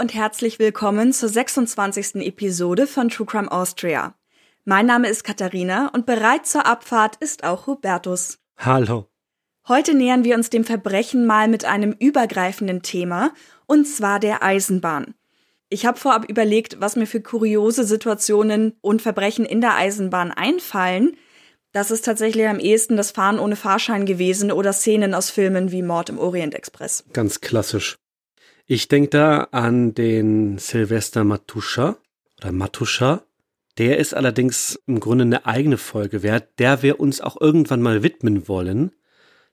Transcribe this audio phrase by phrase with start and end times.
[0.00, 2.26] Und herzlich willkommen zur 26.
[2.26, 4.14] Episode von True Crime Austria.
[4.64, 8.38] Mein Name ist Katharina und bereit zur Abfahrt ist auch Hubertus.
[8.56, 9.10] Hallo.
[9.68, 13.34] Heute nähern wir uns dem Verbrechen mal mit einem übergreifenden Thema,
[13.66, 15.14] und zwar der Eisenbahn.
[15.68, 21.14] Ich habe vorab überlegt, was mir für kuriose Situationen und Verbrechen in der Eisenbahn einfallen.
[21.72, 25.82] Das ist tatsächlich am ehesten das Fahren ohne Fahrschein gewesen oder Szenen aus Filmen wie
[25.82, 27.04] Mord im Orient Express.
[27.12, 27.98] Ganz klassisch.
[28.72, 31.96] Ich denke da an den Silvester Matuscha
[32.38, 33.24] oder Matuscha.
[33.78, 38.04] Der ist allerdings im Grunde eine eigene Folge wert, der wir uns auch irgendwann mal
[38.04, 38.92] widmen wollen.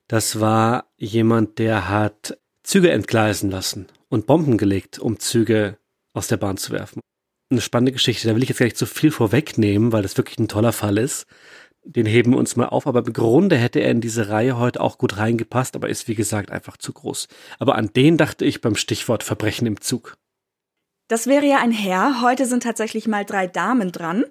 [0.08, 5.80] Das war jemand, der hat Züge entgleisen lassen und Bomben gelegt, um Züge
[6.14, 7.02] aus der Bahn zu werfen.
[7.50, 10.38] Eine spannende Geschichte, da will ich jetzt gar nicht zu viel vorwegnehmen, weil das wirklich
[10.38, 11.26] ein toller Fall ist
[11.88, 14.82] den heben wir uns mal auf, aber im Grunde hätte er in diese Reihe heute
[14.82, 17.28] auch gut reingepasst, aber ist wie gesagt einfach zu groß.
[17.60, 20.18] Aber an den dachte ich beim Stichwort Verbrechen im Zug.
[21.08, 24.26] Das wäre ja ein Herr, heute sind tatsächlich mal drei Damen dran.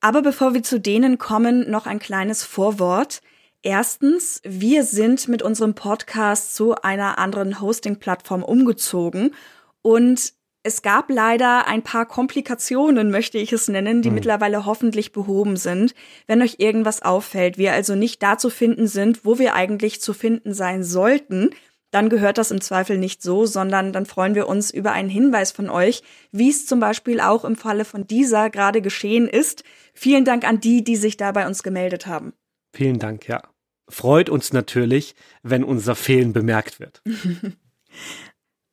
[0.00, 3.20] Aber bevor wir zu denen kommen, noch ein kleines Vorwort.
[3.62, 9.34] Erstens, wir sind mit unserem Podcast zu einer anderen Hosting-Plattform umgezogen
[9.82, 14.16] und es gab leider ein paar Komplikationen, möchte ich es nennen, die mhm.
[14.16, 15.94] mittlerweile hoffentlich behoben sind.
[16.26, 20.12] Wenn euch irgendwas auffällt, wir also nicht da zu finden sind, wo wir eigentlich zu
[20.12, 21.50] finden sein sollten,
[21.90, 25.50] dann gehört das im Zweifel nicht so, sondern dann freuen wir uns über einen Hinweis
[25.50, 29.64] von euch, wie es zum Beispiel auch im Falle von dieser gerade geschehen ist.
[29.94, 32.32] Vielen Dank an die, die sich da bei uns gemeldet haben.
[32.72, 33.42] Vielen Dank, ja.
[33.88, 37.02] Freut uns natürlich, wenn unser Fehlen bemerkt wird.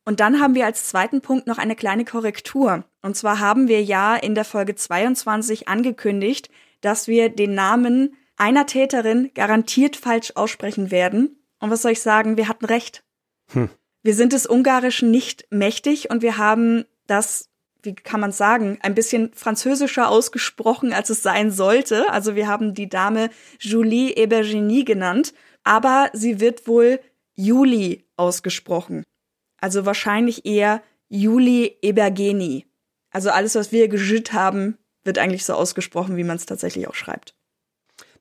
[0.08, 2.86] Und dann haben wir als zweiten Punkt noch eine kleine Korrektur.
[3.02, 8.66] Und zwar haben wir ja in der Folge 22 angekündigt, dass wir den Namen einer
[8.66, 11.44] Täterin garantiert falsch aussprechen werden.
[11.60, 13.04] Und was soll ich sagen, wir hatten recht.
[13.52, 13.70] Hm.
[14.02, 17.50] Wir sind des Ungarischen nicht mächtig und wir haben das,
[17.84, 22.10] wie kann man sagen, ein bisschen französischer ausgesprochen, als es sein sollte.
[22.14, 23.30] Also wir haben die Dame
[23.60, 25.34] Julie Ebergenie genannt,
[25.66, 27.02] aber sie wird wohl
[27.36, 29.04] Julie ausgesprochen.
[29.60, 32.66] Also wahrscheinlich eher Juli Ebergeni.
[33.12, 36.96] Also alles, was wir gejüt haben, wird eigentlich so ausgesprochen, wie man es tatsächlich auch
[36.96, 37.34] schreibt.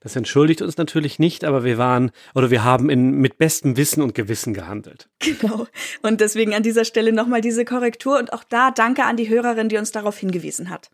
[0.01, 4.03] Das entschuldigt uns natürlich nicht, aber wir waren oder wir haben in, mit bestem Wissen
[4.03, 5.09] und Gewissen gehandelt.
[5.19, 5.67] Genau.
[6.03, 9.69] Und deswegen an dieser Stelle nochmal diese Korrektur und auch da danke an die Hörerin,
[9.69, 10.91] die uns darauf hingewiesen hat.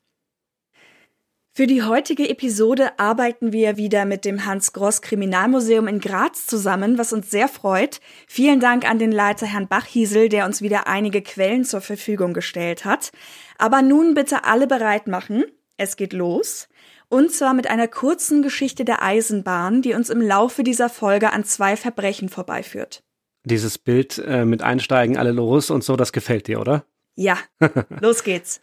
[1.55, 6.97] Für die heutige Episode arbeiten wir wieder mit dem Hans Gross Kriminalmuseum in Graz zusammen,
[6.97, 8.01] was uns sehr freut.
[8.27, 12.87] Vielen Dank an den Leiter Herrn Bachhiesel, der uns wieder einige Quellen zur Verfügung gestellt
[12.87, 13.13] hat.
[13.59, 15.45] Aber nun bitte alle bereit machen.
[15.77, 16.69] Es geht los.
[17.11, 21.45] Und zwar mit einer kurzen Geschichte der Eisenbahn, die uns im Laufe dieser Folge an
[21.45, 23.03] zwei Verbrechen vorbeiführt.
[23.45, 26.87] Dieses Bild äh, mit Einsteigen, alle los und so, das gefällt dir, oder?
[27.15, 27.37] Ja,
[28.01, 28.63] los geht's.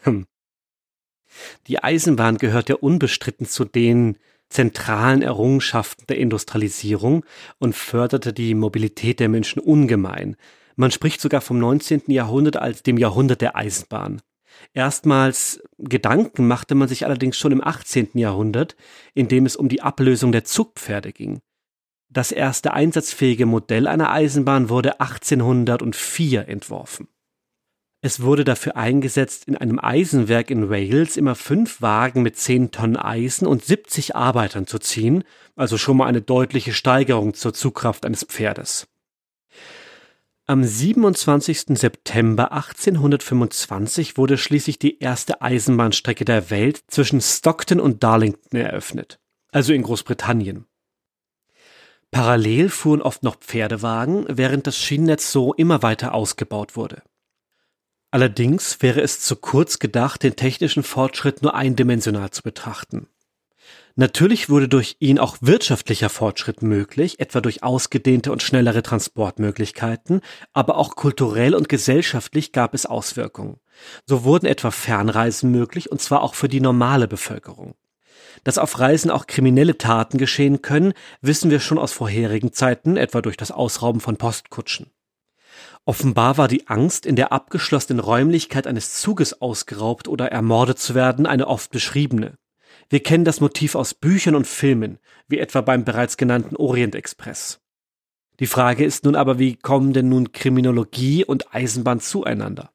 [1.68, 4.18] Die Eisenbahn gehört ja unbestritten zu den
[4.50, 7.26] zentralen Errungenschaften der Industrialisierung
[7.60, 10.36] und förderte die Mobilität der Menschen ungemein.
[10.76, 12.04] Man spricht sogar vom 19.
[12.08, 14.22] Jahrhundert als dem Jahrhundert der Eisenbahn.
[14.74, 18.10] Erstmals Gedanken machte man sich allerdings schon im 18.
[18.14, 18.76] Jahrhundert,
[19.14, 21.42] in dem es um die Ablösung der Zugpferde ging.
[22.10, 27.08] Das erste einsatzfähige Modell einer Eisenbahn wurde 1804 entworfen.
[28.02, 32.96] Es wurde dafür eingesetzt, in einem Eisenwerk in Wales immer fünf Wagen mit zehn Tonnen
[32.96, 35.26] Eisen und 70 Arbeitern zu ziehen,
[35.58, 38.88] also schon mal eine deutliche Steigerung zur Zugkraft eines Pferdes.
[40.46, 41.78] Am 27.
[41.78, 49.20] September 1825 wurde schließlich die erste Eisenbahnstrecke der Welt zwischen Stockton und Darlington eröffnet,
[49.52, 50.66] also in Großbritannien.
[52.12, 57.04] Parallel fuhren oft noch Pferdewagen, während das Schienennetz so immer weiter ausgebaut wurde.
[58.12, 63.08] Allerdings wäre es zu kurz gedacht, den technischen Fortschritt nur eindimensional zu betrachten.
[63.96, 70.22] Natürlich wurde durch ihn auch wirtschaftlicher Fortschritt möglich, etwa durch ausgedehnte und schnellere Transportmöglichkeiten,
[70.54, 73.60] aber auch kulturell und gesellschaftlich gab es Auswirkungen.
[74.06, 77.76] So wurden etwa Fernreisen möglich, und zwar auch für die normale Bevölkerung.
[78.44, 83.22] Dass auf Reisen auch kriminelle Taten geschehen können, wissen wir schon aus vorherigen Zeiten, etwa
[83.22, 84.88] durch das Ausrauben von Postkutschen.
[85.90, 91.26] Offenbar war die Angst, in der abgeschlossenen Räumlichkeit eines Zuges ausgeraubt oder ermordet zu werden,
[91.26, 92.38] eine oft beschriebene.
[92.92, 97.60] Wir kennen das Motiv aus Büchern und Filmen, wie etwa beim bereits genannten Orient Express.
[98.40, 102.70] Die Frage ist nun aber, wie kommen denn nun Kriminologie und Eisenbahn zueinander?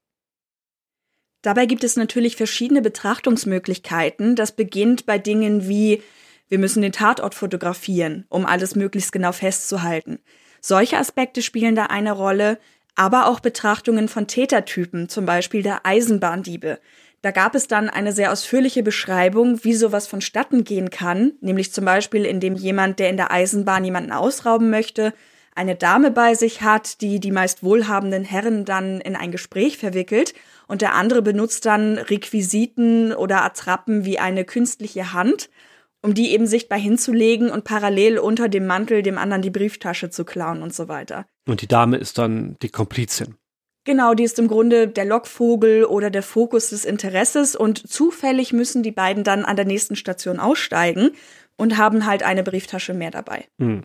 [1.40, 4.34] Dabei gibt es natürlich verschiedene Betrachtungsmöglichkeiten.
[4.34, 6.02] Das beginnt bei Dingen wie,
[6.48, 10.18] wir müssen den Tatort fotografieren, um alles möglichst genau festzuhalten.
[10.60, 12.58] Solche Aspekte spielen da eine Rolle,
[12.94, 16.78] aber auch Betrachtungen von Tätertypen, zum Beispiel der Eisenbahndiebe.
[17.22, 21.84] Da gab es dann eine sehr ausführliche Beschreibung, wie sowas vonstatten gehen kann, nämlich zum
[21.84, 25.14] Beispiel, indem jemand, der in der Eisenbahn jemanden ausrauben möchte,
[25.54, 30.34] eine Dame bei sich hat, die die meist wohlhabenden Herren dann in ein Gespräch verwickelt
[30.66, 35.48] und der andere benutzt dann Requisiten oder Attrappen wie eine künstliche Hand,
[36.02, 40.24] um die eben sichtbar hinzulegen und parallel unter dem Mantel dem anderen die Brieftasche zu
[40.24, 41.24] klauen und so weiter.
[41.46, 43.36] Und die Dame ist dann die Komplizin.
[43.84, 48.82] Genau, die ist im Grunde der Lockvogel oder der Fokus des Interesses und zufällig müssen
[48.82, 51.10] die beiden dann an der nächsten Station aussteigen
[51.56, 53.46] und haben halt eine Brieftasche mehr dabei.
[53.60, 53.82] Hm.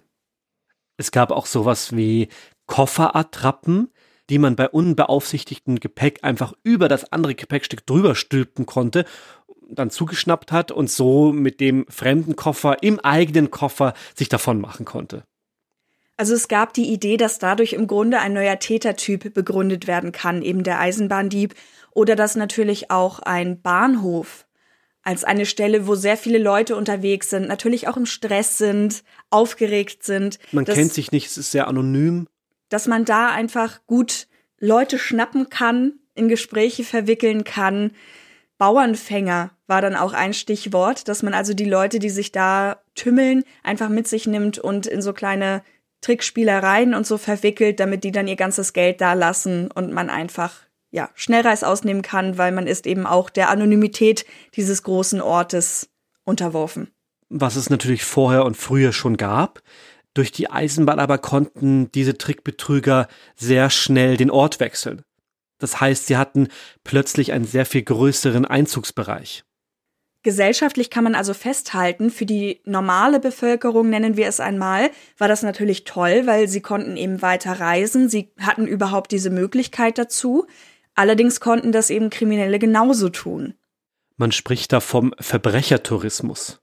[0.98, 2.30] Es gab auch sowas wie
[2.66, 3.90] Kofferattrappen,
[4.30, 9.06] die man bei unbeaufsichtigtem Gepäck einfach über das andere Gepäckstück drüber stülpen konnte,
[9.70, 14.86] dann zugeschnappt hat und so mit dem fremden Koffer im eigenen Koffer sich davon machen
[14.86, 15.24] konnte.
[16.20, 20.42] Also es gab die Idee, dass dadurch im Grunde ein neuer Tätertyp begründet werden kann,
[20.42, 21.56] eben der Eisenbahndieb,
[21.92, 24.46] oder dass natürlich auch ein Bahnhof
[25.02, 30.04] als eine Stelle, wo sehr viele Leute unterwegs sind, natürlich auch im Stress sind, aufgeregt
[30.04, 30.40] sind.
[30.52, 32.28] Man dass, kennt sich nicht, es ist sehr anonym.
[32.68, 34.28] Dass man da einfach gut
[34.60, 37.92] Leute schnappen kann, in Gespräche verwickeln kann.
[38.58, 43.46] Bauernfänger war dann auch ein Stichwort, dass man also die Leute, die sich da tümmeln,
[43.64, 45.64] einfach mit sich nimmt und in so kleine
[46.02, 50.54] Trickspielereien und so verwickelt, damit die dann ihr ganzes Geld da lassen und man einfach
[50.92, 54.26] ja, Schnellreis ausnehmen kann, weil man ist eben auch der Anonymität
[54.56, 55.90] dieses großen Ortes
[56.24, 56.92] unterworfen.
[57.30, 59.62] Was es natürlich vorher und früher schon gab.
[60.16, 65.04] Durch die Eisenbahn aber konnten diese Trickbetrüger sehr schnell den Ort wechseln.
[65.60, 66.48] Das heißt, sie hatten
[66.84, 69.44] plötzlich einen sehr viel größeren Einzugsbereich.
[70.22, 75.44] Gesellschaftlich kann man also festhalten, für die normale Bevölkerung, nennen wir es einmal, war das
[75.44, 80.46] natürlich toll, weil sie konnten eben weiter reisen, sie hatten überhaupt diese Möglichkeit dazu.
[80.94, 83.54] Allerdings konnten das eben Kriminelle genauso tun.
[84.18, 86.60] Man spricht da vom Verbrechertourismus.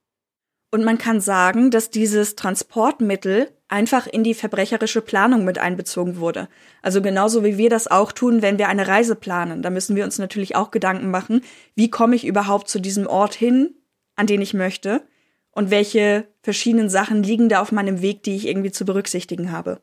[0.71, 6.49] Und man kann sagen, dass dieses Transportmittel einfach in die verbrecherische Planung mit einbezogen wurde.
[6.83, 9.63] Also genauso wie wir das auch tun, wenn wir eine Reise planen.
[9.63, 11.43] Da müssen wir uns natürlich auch Gedanken machen,
[11.75, 13.75] wie komme ich überhaupt zu diesem Ort hin,
[14.15, 15.03] an den ich möchte
[15.51, 19.81] und welche verschiedenen Sachen liegen da auf meinem Weg, die ich irgendwie zu berücksichtigen habe.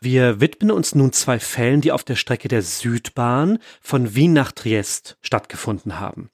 [0.00, 4.52] Wir widmen uns nun zwei Fällen, die auf der Strecke der Südbahn von Wien nach
[4.52, 6.30] Triest stattgefunden haben.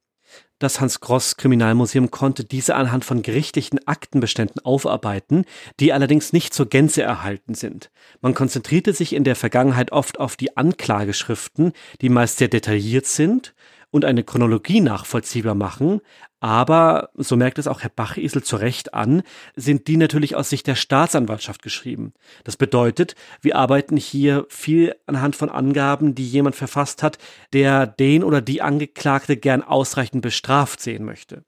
[0.58, 5.44] Das Hans-Gross Kriminalmuseum konnte diese anhand von gerichtlichen Aktenbeständen aufarbeiten,
[5.80, 7.90] die allerdings nicht zur Gänze erhalten sind.
[8.22, 13.54] Man konzentrierte sich in der Vergangenheit oft auf die Anklageschriften, die meist sehr detailliert sind
[13.90, 16.00] und eine Chronologie nachvollziehbar machen,
[16.40, 19.22] aber, so merkt es auch Herr Bachesel zu Recht an,
[19.54, 22.12] sind die natürlich aus Sicht der Staatsanwaltschaft geschrieben.
[22.44, 27.18] Das bedeutet, wir arbeiten hier viel anhand von Angaben, die jemand verfasst hat,
[27.52, 31.44] der den oder die Angeklagte gern ausreichend bestraft sehen möchte.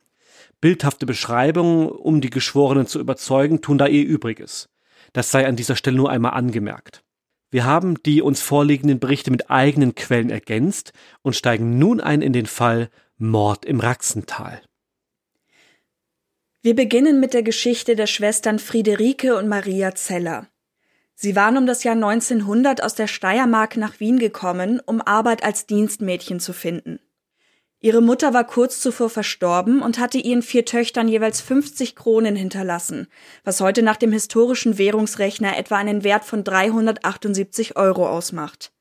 [0.60, 4.70] Bildhafte Beschreibungen, um die Geschworenen zu überzeugen, tun da ihr Übriges.
[5.12, 7.02] Das sei an dieser Stelle nur einmal angemerkt.
[7.50, 12.32] Wir haben die uns vorliegenden Berichte mit eigenen Quellen ergänzt und steigen nun ein in
[12.32, 14.60] den Fall Mord im Raxental.
[16.60, 20.48] Wir beginnen mit der Geschichte der Schwestern Friederike und Maria Zeller.
[21.14, 25.66] Sie waren um das Jahr 1900 aus der Steiermark nach Wien gekommen, um Arbeit als
[25.66, 26.98] Dienstmädchen zu finden.
[27.78, 33.06] Ihre Mutter war kurz zuvor verstorben und hatte ihren vier Töchtern jeweils 50 Kronen hinterlassen,
[33.44, 38.72] was heute nach dem historischen Währungsrechner etwa einen Wert von 378 Euro ausmacht.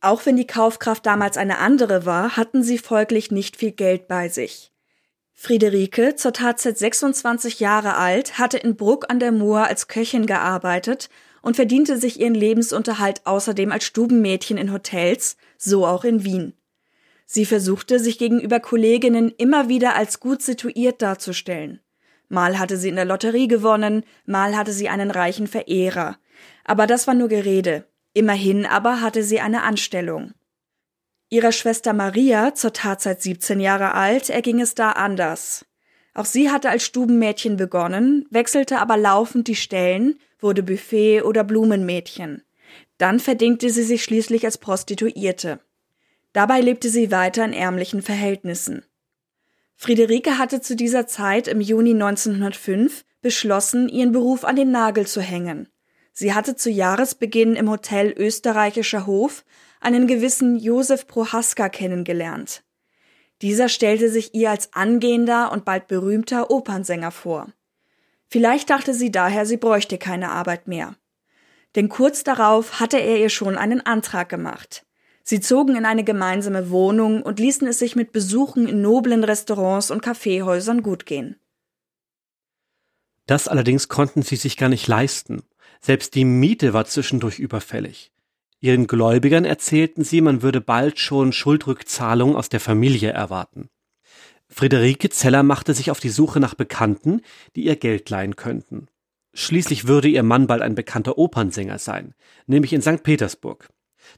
[0.00, 4.28] Auch wenn die Kaufkraft damals eine andere war, hatten sie folglich nicht viel Geld bei
[4.28, 4.71] sich.
[5.42, 11.10] Friederike, zur Tatzeit 26 Jahre alt, hatte in Bruck an der Mur als Köchin gearbeitet
[11.40, 16.52] und verdiente sich ihren Lebensunterhalt außerdem als Stubenmädchen in Hotels, so auch in Wien.
[17.26, 21.80] Sie versuchte, sich gegenüber Kolleginnen immer wieder als gut situiert darzustellen.
[22.28, 26.18] Mal hatte sie in der Lotterie gewonnen, mal hatte sie einen reichen Verehrer.
[26.62, 27.84] Aber das war nur Gerede.
[28.14, 30.34] Immerhin aber hatte sie eine Anstellung.
[31.32, 35.64] Ihrer Schwester Maria, zur Tatzeit 17 Jahre alt, erging es da anders.
[36.12, 42.42] Auch sie hatte als Stubenmädchen begonnen, wechselte aber laufend die Stellen, wurde Buffet- oder Blumenmädchen.
[42.98, 45.60] Dann verdingte sie sich schließlich als Prostituierte.
[46.34, 48.84] Dabei lebte sie weiter in ärmlichen Verhältnissen.
[49.74, 55.22] Friederike hatte zu dieser Zeit im Juni 1905 beschlossen, ihren Beruf an den Nagel zu
[55.22, 55.70] hängen.
[56.12, 59.46] Sie hatte zu Jahresbeginn im Hotel Österreichischer Hof
[59.82, 62.62] einen gewissen Josef Prohaska kennengelernt.
[63.42, 67.48] Dieser stellte sich ihr als angehender und bald berühmter Opernsänger vor.
[68.28, 70.94] Vielleicht dachte sie daher, sie bräuchte keine Arbeit mehr.
[71.74, 74.86] Denn kurz darauf hatte er ihr schon einen Antrag gemacht.
[75.24, 79.90] Sie zogen in eine gemeinsame Wohnung und ließen es sich mit Besuchen in noblen Restaurants
[79.90, 81.36] und Kaffeehäusern gut gehen.
[83.26, 85.42] Das allerdings konnten sie sich gar nicht leisten.
[85.80, 88.11] Selbst die Miete war zwischendurch überfällig.
[88.62, 93.68] Ihren Gläubigern erzählten sie, man würde bald schon Schuldrückzahlung aus der Familie erwarten.
[94.48, 97.22] Friederike Zeller machte sich auf die Suche nach Bekannten,
[97.56, 98.86] die ihr Geld leihen könnten.
[99.34, 102.14] Schließlich würde ihr Mann bald ein bekannter Opernsänger sein,
[102.46, 103.02] nämlich in St.
[103.02, 103.68] Petersburg.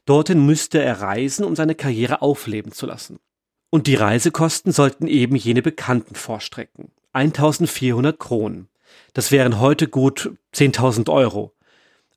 [0.05, 3.17] Dorthin müsste er reisen, um seine Karriere aufleben zu lassen.
[3.71, 6.91] Und die Reisekosten sollten eben jene Bekannten vorstrecken.
[7.13, 8.67] 1400 Kronen.
[9.13, 11.55] Das wären heute gut 10.000 Euro.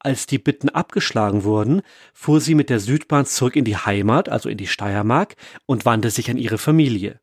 [0.00, 1.82] Als die Bitten abgeschlagen wurden,
[2.14, 5.34] fuhr sie mit der Südbahn zurück in die Heimat, also in die Steiermark,
[5.66, 7.20] und wandte sich an ihre Familie.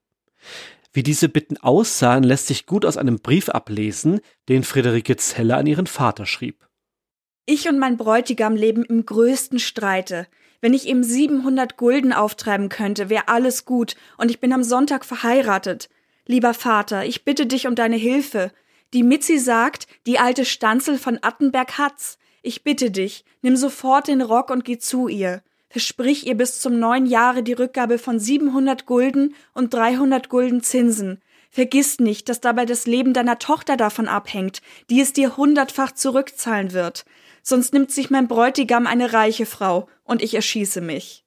[0.91, 5.67] Wie diese Bitten aussahen, lässt sich gut aus einem Brief ablesen, den Friederike Zeller an
[5.67, 6.67] ihren Vater schrieb.
[7.45, 10.27] Ich und mein Bräutigam leben im größten Streite.
[10.61, 15.05] Wenn ich ihm 700 Gulden auftreiben könnte, wäre alles gut, und ich bin am Sonntag
[15.05, 15.89] verheiratet.
[16.25, 18.51] Lieber Vater, ich bitte dich um deine Hilfe.
[18.93, 22.17] Die Mitzi sagt, die alte Stanzel von Attenberg hat's.
[22.45, 25.41] Ich bitte dich, nimm sofort den Rock und geh zu ihr.
[25.67, 31.23] Versprich ihr bis zum neun Jahre die Rückgabe von 700 Gulden und 300 Gulden Zinsen.
[31.49, 34.61] Vergiss nicht, dass dabei das Leben deiner Tochter davon abhängt,
[34.91, 37.05] die es dir hundertfach zurückzahlen wird.
[37.41, 41.25] Sonst nimmt sich mein Bräutigam eine reiche Frau und ich erschieße mich.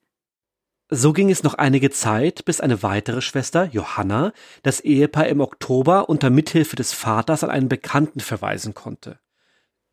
[0.89, 4.33] So ging es noch einige Zeit, bis eine weitere Schwester, Johanna,
[4.63, 9.19] das Ehepaar im Oktober unter Mithilfe des Vaters an einen Bekannten verweisen konnte.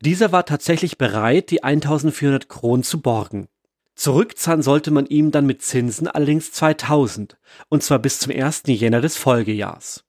[0.00, 3.48] Dieser war tatsächlich bereit, die 1400 Kronen zu borgen.
[3.94, 7.38] Zurückzahlen sollte man ihm dann mit Zinsen allerdings 2000,
[7.70, 8.64] und zwar bis zum 1.
[8.66, 10.04] Jänner des Folgejahrs.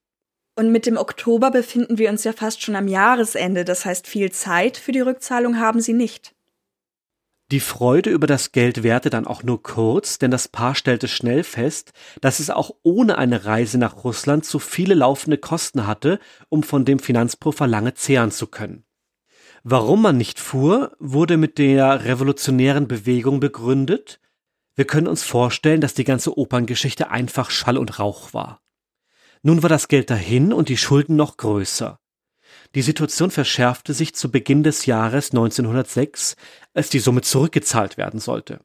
[0.56, 4.30] Und mit dem Oktober befinden wir uns ja fast schon am Jahresende, das heißt viel
[4.30, 6.34] Zeit für die Rückzahlung haben sie nicht.
[7.50, 11.44] Die Freude über das Geld währte dann auch nur kurz, denn das Paar stellte schnell
[11.44, 16.18] fest, dass es auch ohne eine Reise nach Russland zu viele laufende Kosten hatte,
[16.50, 18.84] um von dem Finanzpuffer lange zehren zu können.
[19.64, 24.20] Warum man nicht fuhr, wurde mit der revolutionären Bewegung begründet.
[24.74, 28.62] Wir können uns vorstellen, dass die ganze Operngeschichte einfach Schall und Rauch war.
[29.42, 31.98] Nun war das Geld dahin und die Schulden noch größer.
[32.74, 36.36] Die Situation verschärfte sich zu Beginn des Jahres 1906,
[36.74, 38.60] als die Summe zurückgezahlt werden sollte.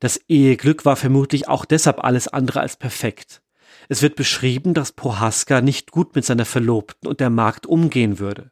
[0.00, 3.42] Das Eheglück war vermutlich auch deshalb alles andere als perfekt.
[3.88, 8.50] Es wird beschrieben, dass Prohaska nicht gut mit seiner Verlobten und der Magd umgehen würde.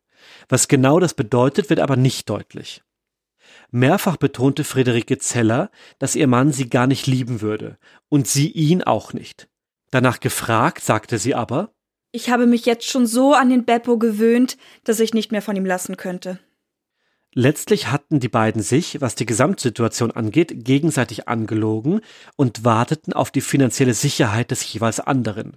[0.49, 2.83] Was genau das bedeutet, wird aber nicht deutlich.
[3.71, 8.83] Mehrfach betonte Friederike Zeller, dass ihr Mann sie gar nicht lieben würde und sie ihn
[8.83, 9.49] auch nicht.
[9.91, 11.73] Danach gefragt, sagte sie aber,
[12.15, 15.57] ich habe mich jetzt schon so an den Beppo gewöhnt, dass ich nicht mehr von
[15.57, 16.39] ihm lassen könnte.
[17.35, 22.03] Letztlich hatten die beiden sich, was die Gesamtsituation angeht, gegenseitig angelogen
[22.37, 25.57] und warteten auf die finanzielle Sicherheit des jeweils anderen.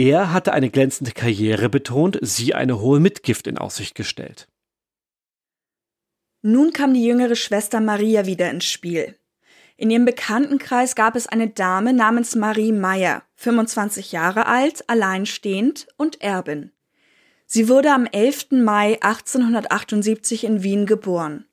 [0.00, 4.46] Er hatte eine glänzende Karriere betont, sie eine hohe Mitgift in Aussicht gestellt.
[6.40, 9.16] Nun kam die jüngere Schwester Maria wieder ins Spiel.
[9.76, 16.22] In ihrem Bekanntenkreis gab es eine Dame namens Marie Meyer, 25 Jahre alt, alleinstehend und
[16.22, 16.70] Erbin.
[17.46, 18.52] Sie wurde am 11.
[18.52, 21.44] Mai 1878 in Wien geboren.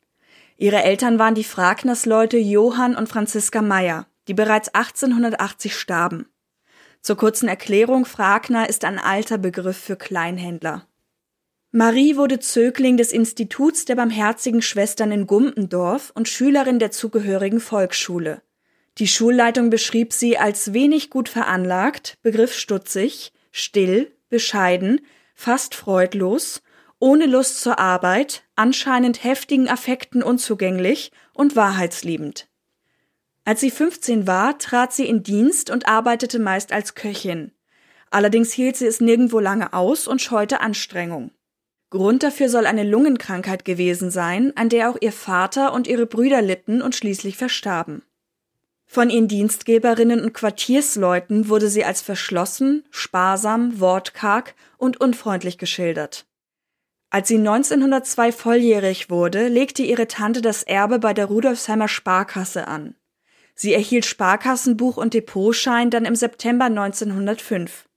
[0.56, 6.28] Ihre Eltern waren die Fragnersleute Johann und Franziska Meyer, die bereits 1880 starben.
[7.06, 10.88] Zur kurzen Erklärung, Fragner ist ein alter Begriff für Kleinhändler.
[11.70, 18.42] Marie wurde Zögling des Instituts der Barmherzigen Schwestern in Gumpendorf und Schülerin der zugehörigen Volksschule.
[18.98, 25.00] Die Schulleitung beschrieb sie als wenig gut veranlagt, begriffsstutzig, still, bescheiden,
[25.36, 26.64] fast freudlos,
[26.98, 32.48] ohne Lust zur Arbeit, anscheinend heftigen Affekten unzugänglich und wahrheitsliebend.
[33.46, 37.52] Als sie 15 war, trat sie in Dienst und arbeitete meist als Köchin.
[38.10, 41.32] Allerdings hielt sie es nirgendwo lange aus und scheute Anstrengung.
[41.92, 46.42] Grund dafür soll eine Lungenkrankheit gewesen sein, an der auch ihr Vater und ihre Brüder
[46.42, 48.02] litten und schließlich verstarben.
[48.88, 56.26] Von ihren Dienstgeberinnen und Quartiersleuten wurde sie als verschlossen, sparsam, wortkarg und unfreundlich geschildert.
[57.12, 62.96] Als sie 1902 volljährig wurde, legte ihre Tante das Erbe bei der Rudolfsheimer Sparkasse an.
[63.56, 67.88] Sie erhielt Sparkassenbuch und Depotschein dann im September 1905.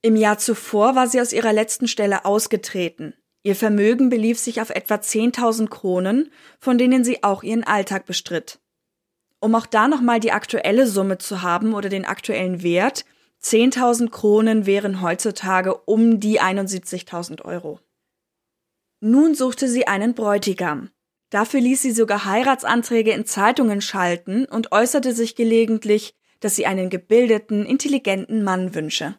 [0.00, 3.14] Im Jahr zuvor war sie aus ihrer letzten Stelle ausgetreten.
[3.42, 8.60] Ihr Vermögen belief sich auf etwa 10.000 Kronen, von denen sie auch ihren Alltag bestritt.
[9.40, 13.04] Um auch da nochmal die aktuelle Summe zu haben oder den aktuellen Wert,
[13.42, 17.80] 10.000 Kronen wären heutzutage um die 71.000 Euro.
[19.00, 20.88] Nun suchte sie einen Bräutigam.
[21.34, 26.90] Dafür ließ sie sogar Heiratsanträge in Zeitungen schalten und äußerte sich gelegentlich, dass sie einen
[26.90, 29.16] gebildeten, intelligenten Mann wünsche.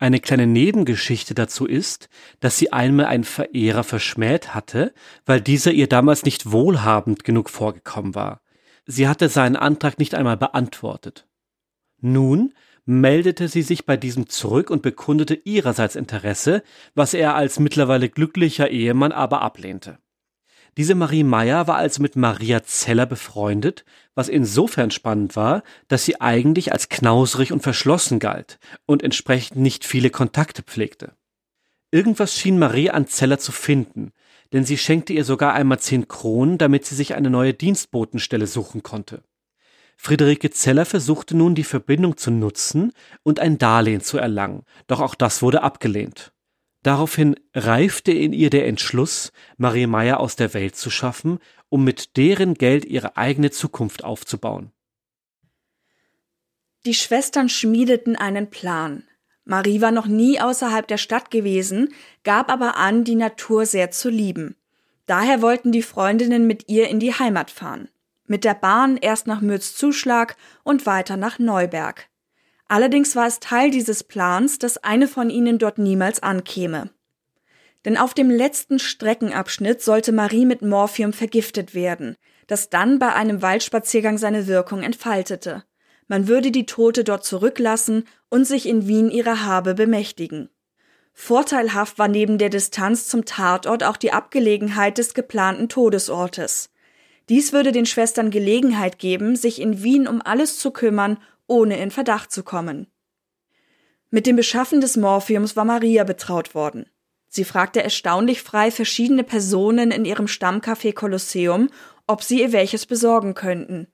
[0.00, 2.08] Eine kleine Nebengeschichte dazu ist,
[2.40, 4.92] dass sie einmal einen Verehrer verschmäht hatte,
[5.24, 8.40] weil dieser ihr damals nicht wohlhabend genug vorgekommen war.
[8.84, 11.28] Sie hatte seinen Antrag nicht einmal beantwortet.
[12.00, 12.54] Nun
[12.86, 16.64] meldete sie sich bei diesem zurück und bekundete ihrerseits Interesse,
[16.96, 20.00] was er als mittlerweile glücklicher Ehemann aber ablehnte.
[20.76, 26.20] Diese Marie Meyer war also mit Maria Zeller befreundet, was insofern spannend war, dass sie
[26.20, 31.16] eigentlich als knausrig und verschlossen galt und entsprechend nicht viele Kontakte pflegte.
[31.90, 34.12] Irgendwas schien Marie an Zeller zu finden,
[34.52, 38.82] denn sie schenkte ihr sogar einmal zehn Kronen, damit sie sich eine neue Dienstbotenstelle suchen
[38.82, 39.22] konnte.
[39.96, 42.92] Friederike Zeller versuchte nun die Verbindung zu nutzen
[43.22, 46.32] und ein Darlehen zu erlangen, doch auch das wurde abgelehnt.
[46.82, 52.16] Daraufhin reifte in ihr der Entschluss, Marie Meyer aus der Welt zu schaffen, um mit
[52.16, 54.70] deren Geld ihre eigene Zukunft aufzubauen.
[56.84, 59.02] Die Schwestern schmiedeten einen Plan.
[59.44, 61.92] Marie war noch nie außerhalb der Stadt gewesen,
[62.22, 64.56] gab aber an, die Natur sehr zu lieben.
[65.06, 67.88] Daher wollten die Freundinnen mit ihr in die Heimat fahren.
[68.26, 72.08] Mit der Bahn erst nach Mürzzuschlag und weiter nach Neuberg.
[72.68, 76.90] Allerdings war es Teil dieses Plans, dass eine von ihnen dort niemals ankäme.
[77.84, 82.16] Denn auf dem letzten Streckenabschnitt sollte Marie mit Morphium vergiftet werden,
[82.48, 85.62] das dann bei einem Waldspaziergang seine Wirkung entfaltete.
[86.08, 90.50] Man würde die Tote dort zurücklassen und sich in Wien ihrer Habe bemächtigen.
[91.12, 96.70] Vorteilhaft war neben der Distanz zum Tatort auch die Abgelegenheit des geplanten Todesortes.
[97.28, 101.90] Dies würde den Schwestern Gelegenheit geben, sich in Wien um alles zu kümmern ohne in
[101.90, 102.86] Verdacht zu kommen.
[104.10, 106.86] Mit dem Beschaffen des Morphiums war Maria betraut worden.
[107.28, 111.68] Sie fragte erstaunlich frei verschiedene Personen in ihrem Stammcafé Kolosseum,
[112.06, 113.88] ob sie ihr welches besorgen könnten.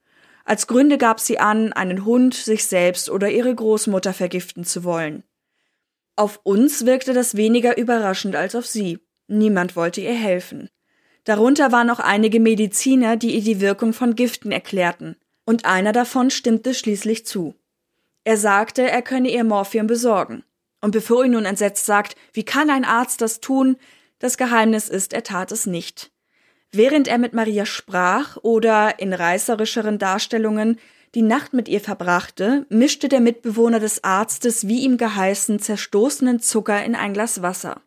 [0.45, 5.23] Als Gründe gab sie an, einen Hund, sich selbst oder ihre Großmutter vergiften zu wollen.
[6.15, 8.99] Auf uns wirkte das weniger überraschend als auf sie.
[9.27, 10.69] Niemand wollte ihr helfen.
[11.23, 16.29] Darunter waren auch einige Mediziner, die ihr die Wirkung von Giften erklärten und einer davon
[16.29, 17.55] stimmte schließlich zu.
[18.23, 20.43] Er sagte, er könne ihr Morphium besorgen.
[20.81, 23.77] Und bevor ihn nun entsetzt sagt, wie kann ein Arzt das tun,
[24.19, 26.11] das Geheimnis ist, er tat es nicht.
[26.71, 30.79] Während er mit Maria sprach oder in reißerischeren Darstellungen
[31.15, 36.83] die Nacht mit ihr verbrachte, mischte der Mitbewohner des Arztes wie ihm geheißen zerstoßenen Zucker
[36.83, 37.81] in ein Glas Wasser.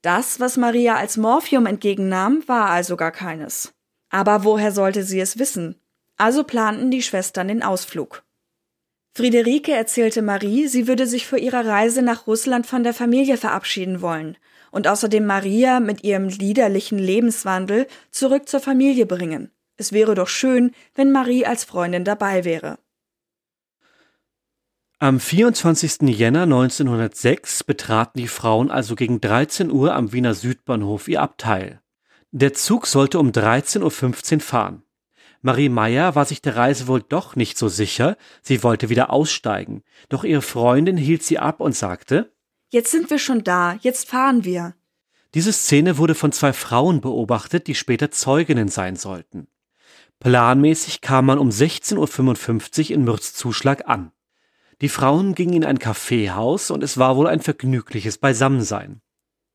[0.00, 3.74] Das, was Maria als Morphium entgegennahm, war also gar keines.
[4.08, 5.80] Aber woher sollte sie es wissen?
[6.16, 8.24] Also planten die Schwestern den Ausflug.
[9.14, 14.02] Friederike erzählte Marie, sie würde sich für ihre Reise nach Russland von der Familie verabschieden
[14.02, 14.36] wollen
[14.70, 19.50] und außerdem Maria mit ihrem liederlichen Lebenswandel zurück zur Familie bringen.
[19.78, 22.78] Es wäre doch schön, wenn Marie als Freundin dabei wäre.
[24.98, 26.08] Am 24.
[26.08, 31.82] Jänner 1906 betraten die Frauen also gegen 13 Uhr am Wiener Südbahnhof ihr Abteil.
[32.30, 34.82] Der Zug sollte um 13.15 Uhr fahren.
[35.46, 39.84] Marie Meyer war sich der Reise wohl doch nicht so sicher, sie wollte wieder aussteigen,
[40.08, 42.34] doch ihre Freundin hielt sie ab und sagte
[42.68, 44.74] Jetzt sind wir schon da, jetzt fahren wir.
[45.34, 49.46] Diese Szene wurde von zwei Frauen beobachtet, die später Zeuginnen sein sollten.
[50.18, 54.10] Planmäßig kam man um 16.55 Uhr in Mürzzuschlag an.
[54.80, 59.00] Die Frauen gingen in ein Kaffeehaus und es war wohl ein vergnügliches Beisammensein.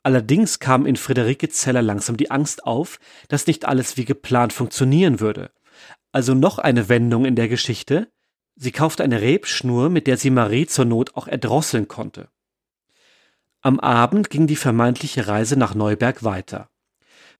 [0.03, 5.19] Allerdings kam in Friederike Zeller langsam die Angst auf, dass nicht alles wie geplant funktionieren
[5.19, 5.51] würde
[6.11, 8.11] also noch eine Wendung in der Geschichte.
[8.55, 12.29] Sie kaufte eine Rebschnur, mit der sie Marie zur Not auch erdrosseln konnte.
[13.61, 16.69] Am Abend ging die vermeintliche Reise nach Neuberg weiter.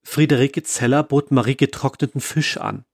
[0.03, 2.85] Friederike Zeller bot Marie getrockneten Fisch an.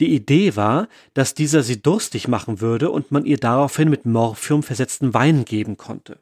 [0.00, 4.62] Die Idee war, dass dieser sie durstig machen würde und man ihr daraufhin mit Morphium
[4.62, 6.20] versetzten Wein geben konnte.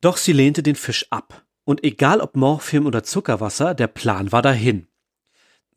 [0.00, 1.44] Doch sie lehnte den Fisch ab.
[1.64, 4.88] Und egal ob Morphium oder Zuckerwasser, der Plan war dahin.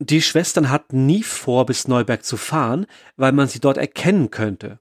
[0.04, 2.86] Die Schwestern hatten nie vor, bis Neuberg zu fahren,
[3.16, 4.80] weil man sie dort erkennen könnte.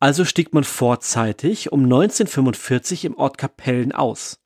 [0.00, 4.40] Also stieg man vorzeitig um 1945 im Ort Kapellen aus.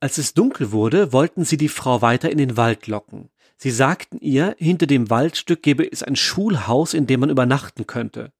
[0.00, 3.28] Als es dunkel wurde, wollten sie die Frau weiter in den Wald locken.
[3.58, 8.32] Sie sagten ihr, hinter dem Waldstück gebe es ein Schulhaus, in dem man übernachten könnte.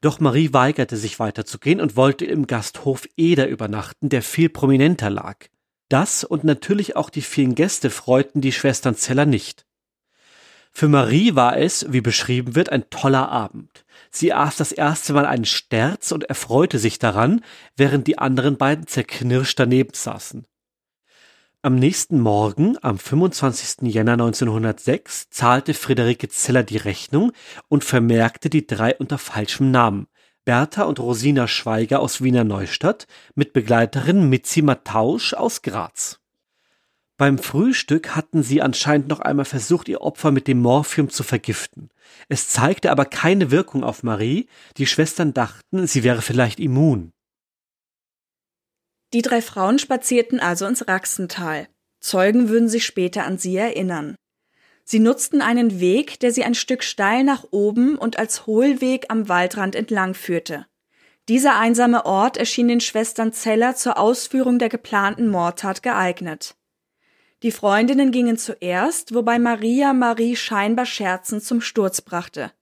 [0.00, 5.46] Doch Marie weigerte sich weiterzugehen und wollte im Gasthof Eder übernachten, der viel prominenter lag.
[5.88, 9.64] Das und natürlich auch die vielen Gäste freuten die Schwestern Zeller nicht.
[10.76, 13.84] Für Marie war es, wie beschrieben wird, ein toller Abend.
[14.10, 17.42] Sie aß das erste Mal einen Sterz und erfreute sich daran,
[17.76, 20.44] während die anderen beiden zerknirscht daneben saßen.
[21.62, 23.88] Am nächsten Morgen, am 25.
[23.88, 27.30] Jänner 1906, zahlte Friederike Zeller die Rechnung
[27.68, 30.08] und vermerkte die drei unter falschem Namen.
[30.44, 33.06] Bertha und Rosina Schweiger aus Wiener Neustadt
[33.36, 36.20] mit Begleiterin Mitzi Matausch aus Graz.
[37.16, 41.90] Beim Frühstück hatten sie anscheinend noch einmal versucht, ihr Opfer mit dem Morphium zu vergiften.
[42.28, 44.48] Es zeigte aber keine Wirkung auf Marie,
[44.78, 47.12] die Schwestern dachten, sie wäre vielleicht immun.
[49.12, 51.68] Die drei Frauen spazierten also ins Raxental.
[52.00, 54.16] Zeugen würden sich später an sie erinnern.
[54.84, 59.28] Sie nutzten einen Weg, der sie ein Stück steil nach oben und als Hohlweg am
[59.28, 60.66] Waldrand entlang führte.
[61.28, 66.56] Dieser einsame Ort erschien den Schwestern Zeller zur Ausführung der geplanten Mordtat geeignet.
[67.44, 72.52] Die Freundinnen gingen zuerst, wobei Maria Marie scheinbar scherzend zum Sturz brachte.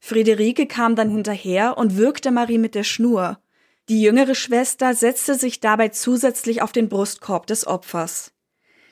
[0.00, 3.38] Friederike kam dann hinterher und würgte Marie mit der Schnur,
[3.88, 8.32] die jüngere Schwester setzte sich dabei zusätzlich auf den Brustkorb des Opfers.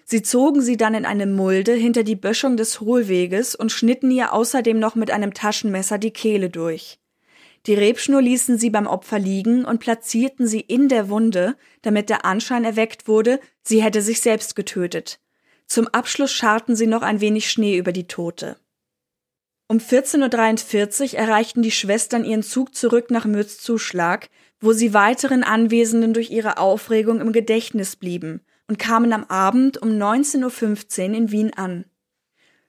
[0.05, 4.33] Sie zogen sie dann in eine Mulde hinter die Böschung des Hohlweges und schnitten ihr
[4.33, 7.01] außerdem noch mit einem Taschenmesser die Kehle durch.
[7.67, 12.25] Die Rebschnur ließen sie beim Opfer liegen und platzierten sie in der Wunde, damit der
[12.25, 15.19] Anschein erweckt wurde, sie hätte sich selbst getötet.
[15.71, 18.57] Zum Abschluss scharten sie noch ein wenig Schnee über die Tote.
[19.69, 26.13] Um 14.43 Uhr erreichten die Schwestern ihren Zug zurück nach Mürzzuschlag, wo sie weiteren Anwesenden
[26.13, 31.53] durch ihre Aufregung im Gedächtnis blieben und kamen am Abend um 19.15 Uhr in Wien
[31.55, 31.85] an.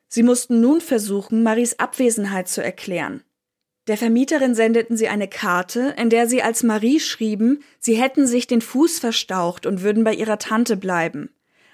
[0.08, 3.24] Sie mussten nun versuchen, Maries Abwesenheit zu erklären.
[3.88, 8.46] Der Vermieterin sendeten sie eine Karte, in der sie als Marie schrieben, sie hätten sich
[8.46, 11.32] den Fuß verstaucht und würden bei ihrer Tante bleiben.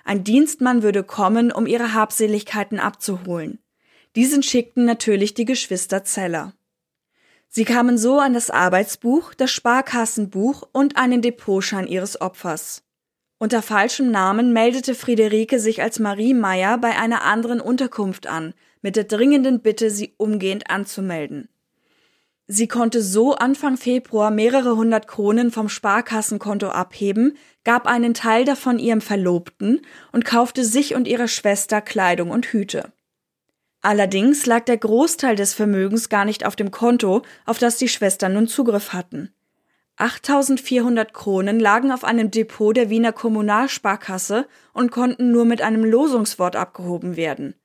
[0.07, 3.59] Ein Dienstmann würde kommen, um ihre Habseligkeiten abzuholen.
[4.15, 6.53] Diesen schickten natürlich die Geschwister Zeller.
[7.49, 12.83] Sie kamen so an das Arbeitsbuch, das Sparkassenbuch und einen Depotschein ihres Opfers.
[13.37, 18.95] Unter falschem Namen meldete Friederike sich als Marie Meyer bei einer anderen Unterkunft an, mit
[18.95, 21.49] der dringenden Bitte, sie umgehend anzumelden.
[22.49, 28.79] Sie konnte so Anfang Februar mehrere hundert Kronen vom Sparkassenkonto abheben, gab einen Teil davon
[28.79, 29.81] ihrem Verlobten
[30.13, 32.93] und kaufte sich und ihrer Schwester Kleidung und Hüte.
[33.81, 38.33] Allerdings lag der Großteil des Vermögens gar nicht auf dem Konto, auf das die Schwestern
[38.33, 39.33] nun Zugriff hatten.
[39.97, 46.55] 8400 Kronen lagen auf einem Depot der Wiener Kommunalsparkasse und konnten nur mit einem Losungswort
[46.55, 47.55] abgehoben werden.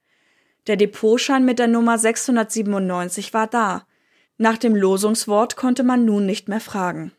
[0.66, 3.86] Der Depotschein mit der Nummer 697 war da.
[4.42, 7.12] Nach dem Losungswort konnte man nun nicht mehr fragen.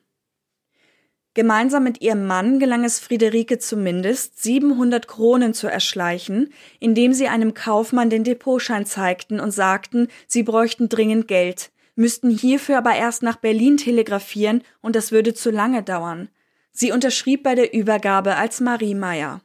[1.34, 7.54] Gemeinsam mit ihrem Mann gelang es Friederike zumindest, 700 Kronen zu erschleichen, indem sie einem
[7.54, 13.38] Kaufmann den Depotschein zeigten und sagten, sie bräuchten dringend Geld, müssten hierfür aber erst nach
[13.38, 16.28] Berlin telegrafieren und das würde zu lange dauern.
[16.74, 19.40] Sie unterschrieb bei der Übergabe als Marie Meyer.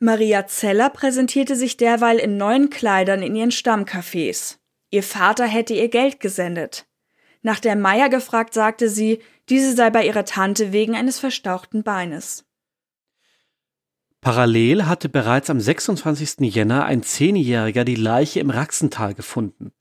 [0.00, 4.57] Maria Zeller präsentierte sich derweil in neuen Kleidern in ihren Stammcafés.
[4.90, 6.86] Ihr Vater hätte ihr Geld gesendet.
[7.42, 12.44] Nach der Meier gefragt, sagte sie, diese sei bei ihrer Tante wegen eines verstauchten Beines.
[14.20, 16.40] Parallel hatte bereits am 26.
[16.40, 19.72] Jänner ein Zehnjähriger die Leiche im Raxental gefunden.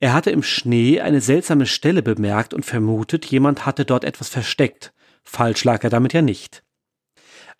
[0.00, 4.94] Er hatte im Schnee eine seltsame Stelle bemerkt und vermutet, jemand hatte dort etwas versteckt.
[5.24, 6.62] Falsch lag er damit ja nicht.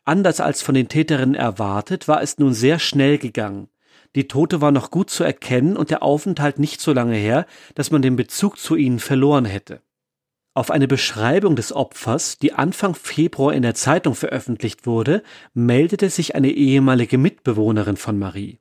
[0.04, 3.68] Anders als von den Täterinnen erwartet, war es nun sehr schnell gegangen.
[4.14, 7.90] Die Tote war noch gut zu erkennen und der Aufenthalt nicht so lange her, dass
[7.90, 9.82] man den Bezug zu ihnen verloren hätte.
[10.54, 15.22] Auf eine Beschreibung des Opfers, die Anfang Februar in der Zeitung veröffentlicht wurde,
[15.54, 18.58] meldete sich eine ehemalige Mitbewohnerin von Marie.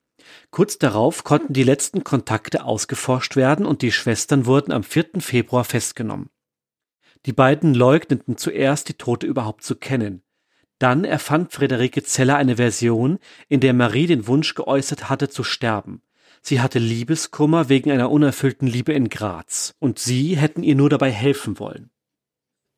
[0.52, 5.22] Kurz darauf konnten die letzten Kontakte ausgeforscht werden und die Schwestern wurden am 4.
[5.22, 6.30] Februar festgenommen.
[7.26, 10.22] Die beiden leugneten zuerst, die Tote überhaupt zu kennen.
[10.80, 16.02] Dann erfand Friederike Zeller eine Version, in der Marie den Wunsch geäußert hatte zu sterben.
[16.42, 21.12] Sie hatte Liebeskummer wegen einer unerfüllten Liebe in Graz, und sie hätten ihr nur dabei
[21.12, 21.90] helfen wollen.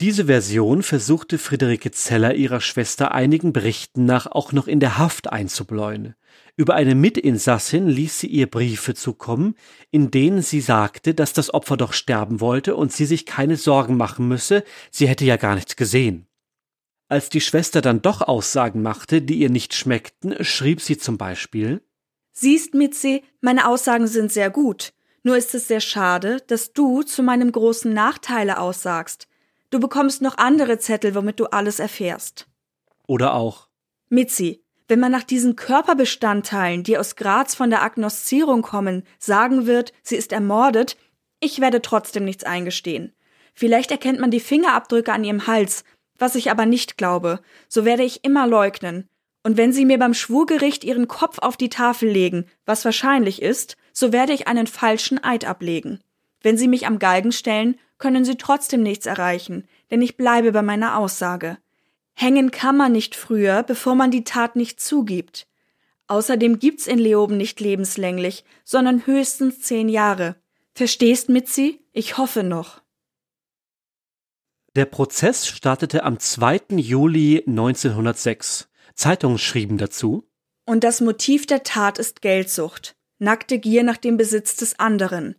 [0.02, 5.30] Diese Version versuchte Friederike Zeller ihrer Schwester einigen Berichten nach auch noch in der Haft
[5.30, 6.16] einzubläuen.
[6.56, 9.56] Über eine Mitinsassin ließ sie ihr Briefe zukommen,
[9.92, 13.98] in denen sie sagte, dass das Opfer doch sterben wollte und sie sich keine Sorgen
[13.98, 16.29] machen müsse, sie hätte ja gar nichts gesehen.
[17.10, 21.82] Als die Schwester dann doch Aussagen machte, die ihr nicht schmeckten, schrieb sie zum Beispiel
[22.32, 24.94] Siehst, Mitzi, meine Aussagen sind sehr gut.
[25.24, 29.28] Nur ist es sehr schade, dass du zu meinem großen Nachteile aussagst.
[29.72, 32.48] Du bekommst noch andere Zettel, womit du alles erfährst.
[33.08, 33.68] Oder auch
[34.10, 39.94] Mitzi, wenn man nach diesen Körperbestandteilen, die aus Graz von der Agnoszierung kommen, sagen wird,
[40.04, 40.96] sie ist ermordet,
[41.40, 43.14] ich werde trotzdem nichts eingestehen.
[43.54, 45.84] Vielleicht erkennt man die Fingerabdrücke an ihrem Hals,
[46.20, 49.08] was ich aber nicht glaube, so werde ich immer leugnen.
[49.44, 53.78] Und wenn Sie mir beim Schwurgericht Ihren Kopf auf die Tafel legen, was wahrscheinlich ist,
[53.94, 56.02] so werde ich einen falschen Eid ablegen.
[56.42, 60.62] Wenn Sie mich am Galgen stellen, können Sie trotzdem nichts erreichen, denn ich bleibe bei
[60.62, 61.58] meiner Aussage.
[62.14, 65.48] Hängen kann man nicht früher, bevor man die Tat nicht zugibt.
[66.08, 70.36] Außerdem gibt's in Leoben nicht lebenslänglich, sondern höchstens zehn Jahre.
[70.74, 71.82] Verstehst, Mitzi?
[71.94, 72.82] Ich hoffe noch.
[74.76, 76.76] Der Prozess startete am 2.
[76.76, 78.70] Juli 1906.
[78.94, 80.28] Zeitungen schrieben dazu.
[80.66, 85.36] Und das Motiv der Tat ist Geldsucht, nackte Gier nach dem Besitz des anderen.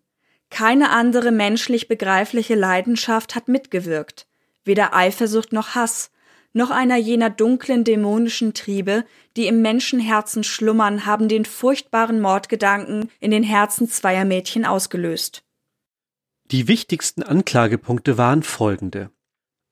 [0.51, 4.27] Keine andere menschlich begreifliche Leidenschaft hat mitgewirkt,
[4.65, 6.11] weder Eifersucht noch Hass,
[6.53, 9.05] noch einer jener dunklen dämonischen Triebe,
[9.37, 15.45] die im Menschenherzen schlummern, haben den furchtbaren Mordgedanken in den Herzen zweier Mädchen ausgelöst.
[16.51, 19.11] Die wichtigsten Anklagepunkte waren folgende.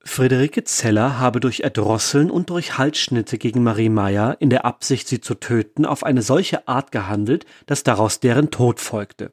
[0.09, 5.21] Friederike Zeller habe durch Erdrosseln und durch Halsschnitte gegen Marie Meyer in der Absicht, sie
[5.21, 9.33] zu töten, auf eine solche Art gehandelt, dass daraus deren Tod folgte.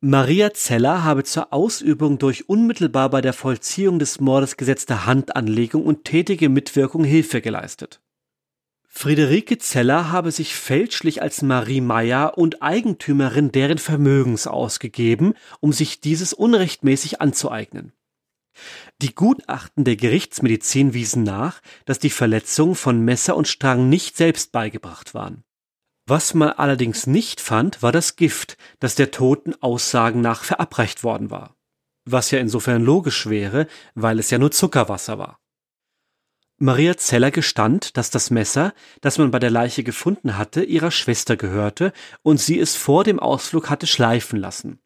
[0.00, 6.04] Maria Zeller habe zur Ausübung durch unmittelbar bei der Vollziehung des Mordes gesetzte Handanlegung und
[6.04, 8.00] tätige Mitwirkung Hilfe geleistet.
[8.88, 16.00] Friederike Zeller habe sich fälschlich als Marie Meyer und Eigentümerin deren Vermögens ausgegeben, um sich
[16.00, 17.92] dieses unrechtmäßig anzueignen.
[19.00, 24.50] Die Gutachten der Gerichtsmedizin wiesen nach, dass die Verletzungen von Messer und Strang nicht selbst
[24.50, 25.44] beigebracht waren.
[26.06, 31.30] Was man allerdings nicht fand, war das Gift, das der Toten Aussagen nach verabreicht worden
[31.30, 31.54] war.
[32.06, 35.38] Was ja insofern logisch wäre, weil es ja nur Zuckerwasser war.
[36.56, 41.36] Maria Zeller gestand, dass das Messer, das man bei der Leiche gefunden hatte, ihrer Schwester
[41.36, 44.80] gehörte und sie es vor dem Ausflug hatte schleifen lassen.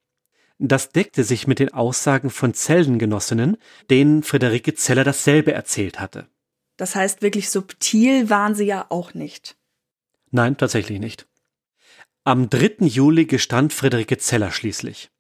[0.64, 3.56] Das deckte sich mit den Aussagen von Zellengenossinnen,
[3.90, 6.28] denen Friederike Zeller dasselbe erzählt hatte.
[6.76, 9.56] Das heißt, wirklich subtil waren sie ja auch nicht.
[10.30, 11.26] Nein, tatsächlich nicht.
[12.22, 12.86] Am 3.
[12.86, 15.10] Juli gestand Friederike Zeller schließlich.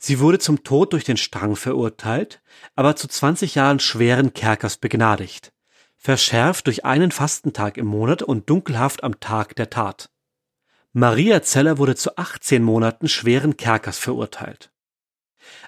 [0.00, 2.42] Sie wurde zum Tod durch den Strang verurteilt,
[2.74, 5.52] aber zu 20 Jahren schweren Kerkers begnadigt,
[5.96, 10.10] verschärft durch einen Fastentag im Monat und Dunkelhaft am Tag der Tat.
[10.96, 14.70] Maria Zeller wurde zu 18 Monaten schweren Kerkers verurteilt.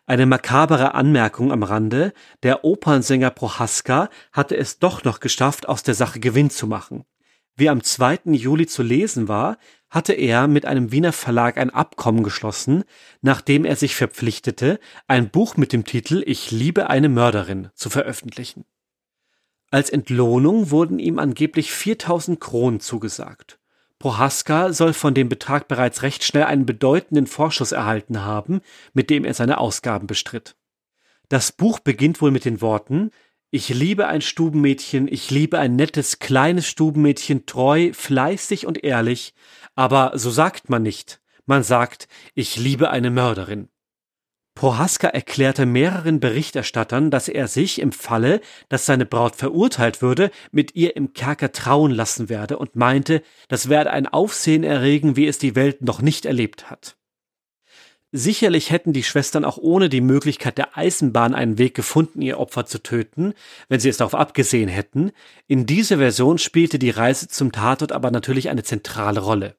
[0.06, 2.12] Eine makabere Anmerkung am Rande,
[2.44, 7.04] der Opernsänger Prohaska hatte es doch noch geschafft, aus der Sache Gewinn zu machen.
[7.56, 8.20] Wie am 2.
[8.34, 9.58] Juli zu lesen war,
[9.90, 12.84] hatte er mit einem Wiener Verlag ein Abkommen geschlossen,
[13.20, 18.64] nachdem er sich verpflichtete, ein Buch mit dem Titel Ich liebe eine Mörderin zu veröffentlichen.
[19.72, 23.55] Als Entlohnung wurden ihm angeblich 4000 Kronen zugesagt.
[23.98, 28.60] Prohaska soll von dem Betrag bereits recht schnell einen bedeutenden Vorschuss erhalten haben,
[28.92, 30.56] mit dem er seine Ausgaben bestritt.
[31.28, 33.10] Das Buch beginnt wohl mit den Worten
[33.50, 39.34] Ich liebe ein Stubenmädchen, ich liebe ein nettes kleines Stubenmädchen, treu, fleißig und ehrlich,
[39.74, 41.20] aber so sagt man nicht.
[41.46, 43.68] Man sagt, ich liebe eine Mörderin.
[44.56, 48.40] Prohaska erklärte mehreren Berichterstattern, dass er sich im Falle,
[48.70, 53.68] dass seine Braut verurteilt würde, mit ihr im Kerker trauen lassen werde und meinte, das
[53.68, 56.96] werde ein Aufsehen erregen, wie es die Welt noch nicht erlebt hat.
[58.12, 62.64] Sicherlich hätten die Schwestern auch ohne die Möglichkeit der Eisenbahn einen Weg gefunden, ihr Opfer
[62.64, 63.34] zu töten,
[63.68, 65.12] wenn sie es darauf abgesehen hätten.
[65.46, 69.56] In dieser Version spielte die Reise zum Tatort aber natürlich eine zentrale Rolle.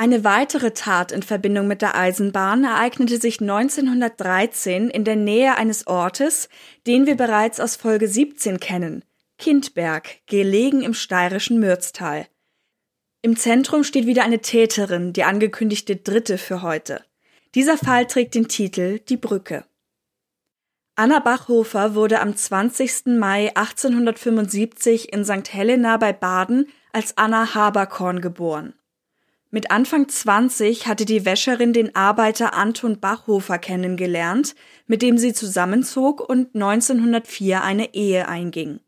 [0.00, 5.86] Eine weitere Tat in Verbindung mit der Eisenbahn ereignete sich 1913 in der Nähe eines
[5.86, 6.48] Ortes,
[6.86, 9.04] den wir bereits aus Folge 17 kennen,
[9.36, 12.26] Kindberg, gelegen im steirischen Mürztal.
[13.20, 17.04] Im Zentrum steht wieder eine Täterin, die angekündigte dritte für heute.
[17.54, 19.66] Dieser Fall trägt den Titel Die Brücke.
[20.94, 23.18] Anna Bachhofer wurde am 20.
[23.18, 25.52] Mai 1875 in St.
[25.52, 28.72] Helena bei Baden als Anna Haberkorn geboren.
[29.52, 34.54] Mit Anfang 20 hatte die Wäscherin den Arbeiter Anton Bachhofer kennengelernt,
[34.86, 38.78] mit dem sie zusammenzog und 1904 eine Ehe einging.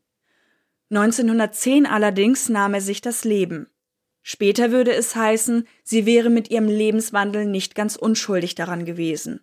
[0.89, 3.67] 1910 allerdings nahm er sich das Leben.
[4.21, 9.41] Später würde es heißen, sie wäre mit ihrem Lebenswandel nicht ganz unschuldig daran gewesen.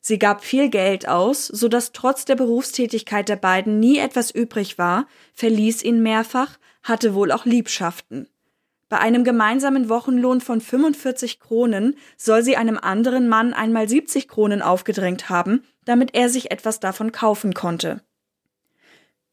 [0.00, 4.76] Sie gab viel Geld aus, so dass trotz der Berufstätigkeit der beiden nie etwas übrig
[4.76, 8.28] war, verließ ihn mehrfach, hatte wohl auch Liebschaften.
[8.92, 14.60] Bei einem gemeinsamen Wochenlohn von 45 Kronen soll sie einem anderen Mann einmal 70 Kronen
[14.60, 18.02] aufgedrängt haben, damit er sich etwas davon kaufen konnte.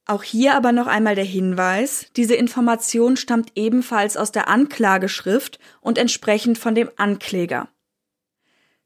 [0.05, 5.97] Auch hier aber noch einmal der Hinweis, diese Information stammt ebenfalls aus der Anklageschrift und
[5.97, 7.67] entsprechend von dem Ankläger.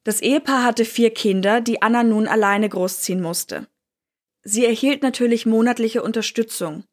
[0.04, 3.68] Das Ehepaar hatte vier Kinder, die Anna nun alleine großziehen musste.
[4.42, 6.84] Sie erhielt natürlich monatliche Unterstützung.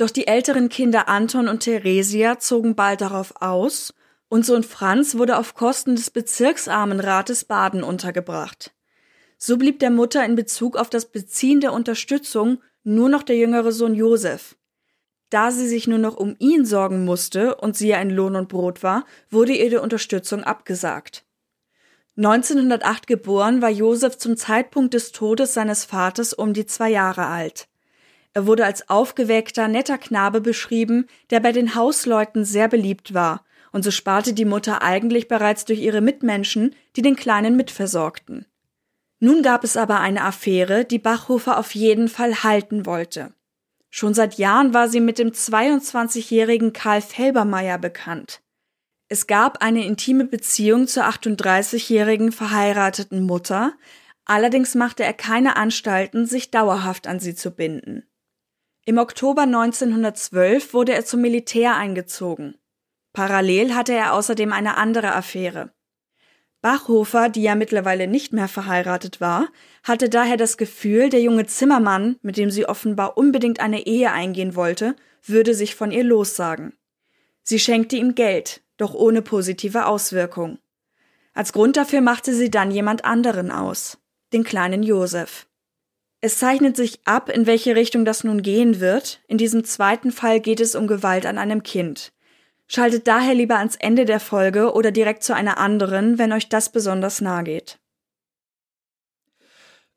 [0.00, 3.92] Doch die älteren Kinder Anton und Theresia zogen bald darauf aus
[4.30, 8.72] und Sohn Franz wurde auf Kosten des Bezirksarmenrates Baden untergebracht.
[9.36, 13.72] So blieb der Mutter in Bezug auf das Beziehen der Unterstützung nur noch der jüngere
[13.72, 14.56] Sohn Josef.
[15.28, 18.48] Da sie sich nur noch um ihn sorgen musste und sie ja in Lohn und
[18.48, 21.26] Brot war, wurde ihr die Unterstützung abgesagt.
[22.16, 27.69] 1908 geboren war Josef zum Zeitpunkt des Todes seines Vaters um die zwei Jahre alt.
[28.32, 33.84] Er wurde als aufgeweckter, netter Knabe beschrieben, der bei den Hausleuten sehr beliebt war, und
[33.84, 38.46] so sparte die Mutter eigentlich bereits durch ihre Mitmenschen, die den Kleinen mitversorgten.
[39.20, 43.34] Nun gab es aber eine Affäre, die Bachhofer auf jeden Fall halten wollte.
[43.90, 48.40] Schon seit Jahren war sie mit dem 22-jährigen Karl Felbermeier bekannt.
[49.08, 53.72] Es gab eine intime Beziehung zur 38-jährigen verheirateten Mutter,
[54.24, 58.04] allerdings machte er keine Anstalten, sich dauerhaft an sie zu binden.
[58.86, 62.56] Im Oktober 1912 wurde er zum Militär eingezogen.
[63.12, 65.72] Parallel hatte er außerdem eine andere Affäre.
[66.62, 69.48] Bachhofer, die ja mittlerweile nicht mehr verheiratet war,
[69.82, 74.54] hatte daher das Gefühl, der junge Zimmermann, mit dem sie offenbar unbedingt eine Ehe eingehen
[74.54, 76.74] wollte, würde sich von ihr lossagen.
[77.42, 80.58] Sie schenkte ihm Geld, doch ohne positive Auswirkung.
[81.32, 83.98] Als Grund dafür machte sie dann jemand anderen aus,
[84.32, 85.46] den kleinen Josef.
[86.22, 89.20] Es zeichnet sich ab, in welche Richtung das nun gehen wird.
[89.26, 92.12] In diesem zweiten Fall geht es um Gewalt an einem Kind.
[92.66, 96.70] Schaltet daher lieber ans Ende der Folge oder direkt zu einer anderen, wenn euch das
[96.70, 97.78] besonders nahe geht.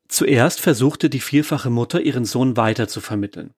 [0.08, 3.52] Zuerst versuchte die vierfache Mutter ihren Sohn weiter zu vermitteln.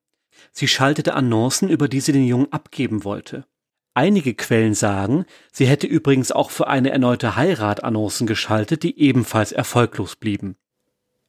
[0.52, 3.46] Sie schaltete Annoncen, über die sie den Jungen abgeben wollte.
[3.94, 9.52] Einige Quellen sagen, sie hätte übrigens auch für eine erneute Heirat Annoncen geschaltet, die ebenfalls
[9.52, 10.56] erfolglos blieben.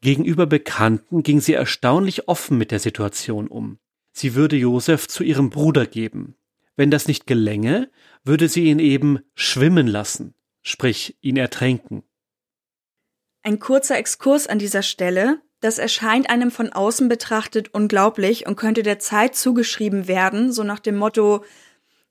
[0.02, 3.80] Gegenüber Bekannten ging sie erstaunlich offen mit der Situation um.
[4.12, 6.36] Sie würde Josef zu ihrem Bruder geben.
[6.76, 7.90] Wenn das nicht gelänge,
[8.24, 12.04] würde sie ihn eben schwimmen lassen, sprich ihn ertränken.
[13.42, 15.42] Ein kurzer Exkurs an dieser Stelle.
[15.60, 20.80] Das erscheint einem von außen betrachtet unglaublich und könnte der Zeit zugeschrieben werden, so nach
[20.80, 21.44] dem Motto,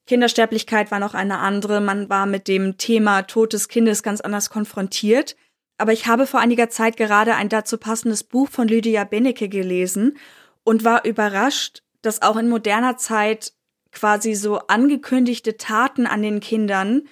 [0.07, 1.81] Kindersterblichkeit war noch eine andere.
[1.81, 5.37] Man war mit dem Thema Tod des Kindes ganz anders konfrontiert.
[5.79, 10.17] Aber ich habe vor einiger Zeit gerade ein dazu passendes Buch von Lydia Benecke gelesen
[10.65, 13.53] und war überrascht, dass auch in moderner Zeit
[13.93, 17.03] quasi so angekündigte Taten an den Kindern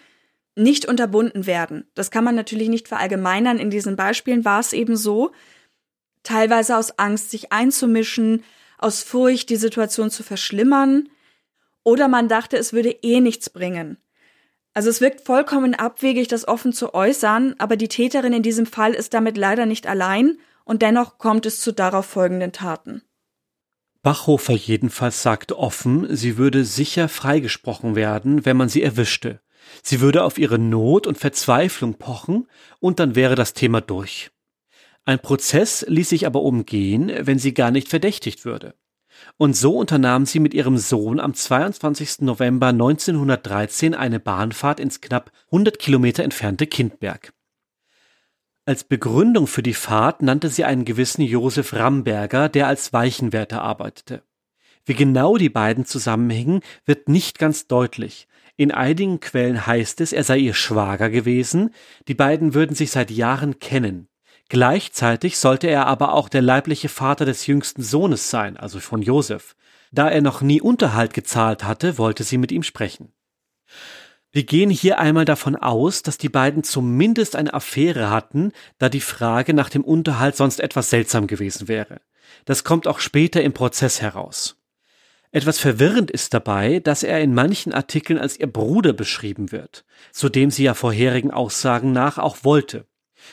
[0.57, 1.87] nicht unterbunden werden.
[1.94, 3.59] Das kann man natürlich nicht verallgemeinern.
[3.59, 5.33] In diesen Beispielen war es eben so,
[6.22, 8.44] teilweise aus Angst, sich einzumischen,
[8.79, 11.09] aus Furcht, die Situation zu verschlimmern,
[11.83, 13.98] oder man dachte, es würde eh nichts bringen.
[14.74, 18.92] Also es wirkt vollkommen abwegig, das offen zu äußern, aber die Täterin in diesem Fall
[18.92, 23.02] ist damit leider nicht allein und dennoch kommt es zu darauf folgenden Taten.
[24.02, 29.40] Bachhofer jedenfalls sagte offen, sie würde sicher freigesprochen werden, wenn man sie erwischte.
[29.82, 32.48] Sie würde auf ihre Not und Verzweiflung pochen
[32.80, 34.30] und dann wäre das Thema durch.
[35.04, 38.74] Ein Prozess ließ sich aber umgehen, wenn sie gar nicht verdächtigt würde.
[39.37, 42.20] Und so unternahm sie mit ihrem Sohn am 22.
[42.20, 47.32] November 1913 eine Bahnfahrt ins knapp 100 Kilometer entfernte Kindberg.
[48.66, 54.22] Als Begründung für die Fahrt nannte sie einen gewissen Josef Ramberger, der als Weichenwärter arbeitete.
[54.87, 58.26] Wie genau die beiden zusammenhingen, wird nicht ganz deutlich.
[58.56, 61.74] In einigen Quellen heißt es, er sei ihr Schwager gewesen,
[62.08, 64.08] die beiden würden sich seit Jahren kennen.
[64.48, 69.57] Gleichzeitig sollte er aber auch der leibliche Vater des jüngsten Sohnes sein, also von Josef.
[69.90, 73.12] Da er noch nie Unterhalt gezahlt hatte, wollte sie mit ihm sprechen.
[74.33, 79.00] Wir gehen hier einmal davon aus, dass die beiden zumindest eine Affäre hatten, da die
[79.00, 82.00] Frage nach dem Unterhalt sonst etwas seltsam gewesen wäre.
[82.44, 84.56] Das kommt auch später im Prozess heraus.
[85.31, 90.29] Etwas verwirrend ist dabei, dass er in manchen Artikeln als ihr Bruder beschrieben wird, zu
[90.29, 92.87] dem sie ja vorherigen Aussagen nach auch wollte.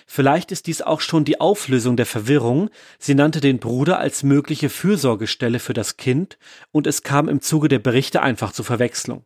[0.06, 2.70] Vielleicht ist dies auch schon die Auflösung der Verwirrung.
[3.00, 6.38] Sie nannte den Bruder als mögliche Fürsorgestelle für das Kind
[6.72, 9.26] und es kam im Zuge der Berichte einfach zur Verwechslung.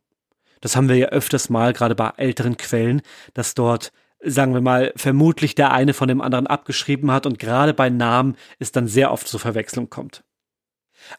[0.62, 3.02] Das haben wir ja öfters mal, gerade bei älteren Quellen,
[3.34, 3.92] dass dort
[4.28, 8.36] sagen wir mal, vermutlich der eine von dem anderen abgeschrieben hat und gerade bei Namen
[8.60, 10.24] es dann sehr oft zur Verwechslung kommt.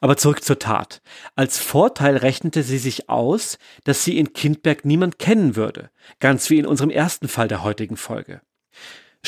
[0.01, 1.03] Aber zurück zur Tat.
[1.35, 6.59] Als Vorteil rechnete sie sich aus, dass sie in Kindberg niemand kennen würde, ganz wie
[6.59, 8.41] in unserem ersten Fall der heutigen Folge.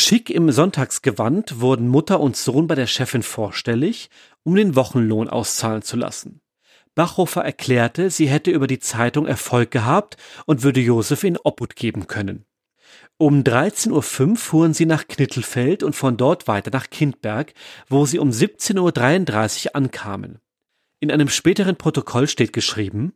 [0.00, 4.10] Schick im Sonntagsgewand wurden Mutter und Sohn bei der Chefin vorstellig,
[4.44, 6.40] um den Wochenlohn auszahlen zu lassen.
[6.94, 12.06] Bachhofer erklärte, sie hätte über die Zeitung Erfolg gehabt und würde Josef in Obhut geben
[12.06, 12.44] können.
[13.16, 17.52] Um 13.05 Uhr fuhren sie nach Knittelfeld und von dort weiter nach Kindberg,
[17.88, 20.38] wo sie um 17.33 Uhr ankamen.
[21.00, 23.14] In einem späteren Protokoll steht geschrieben,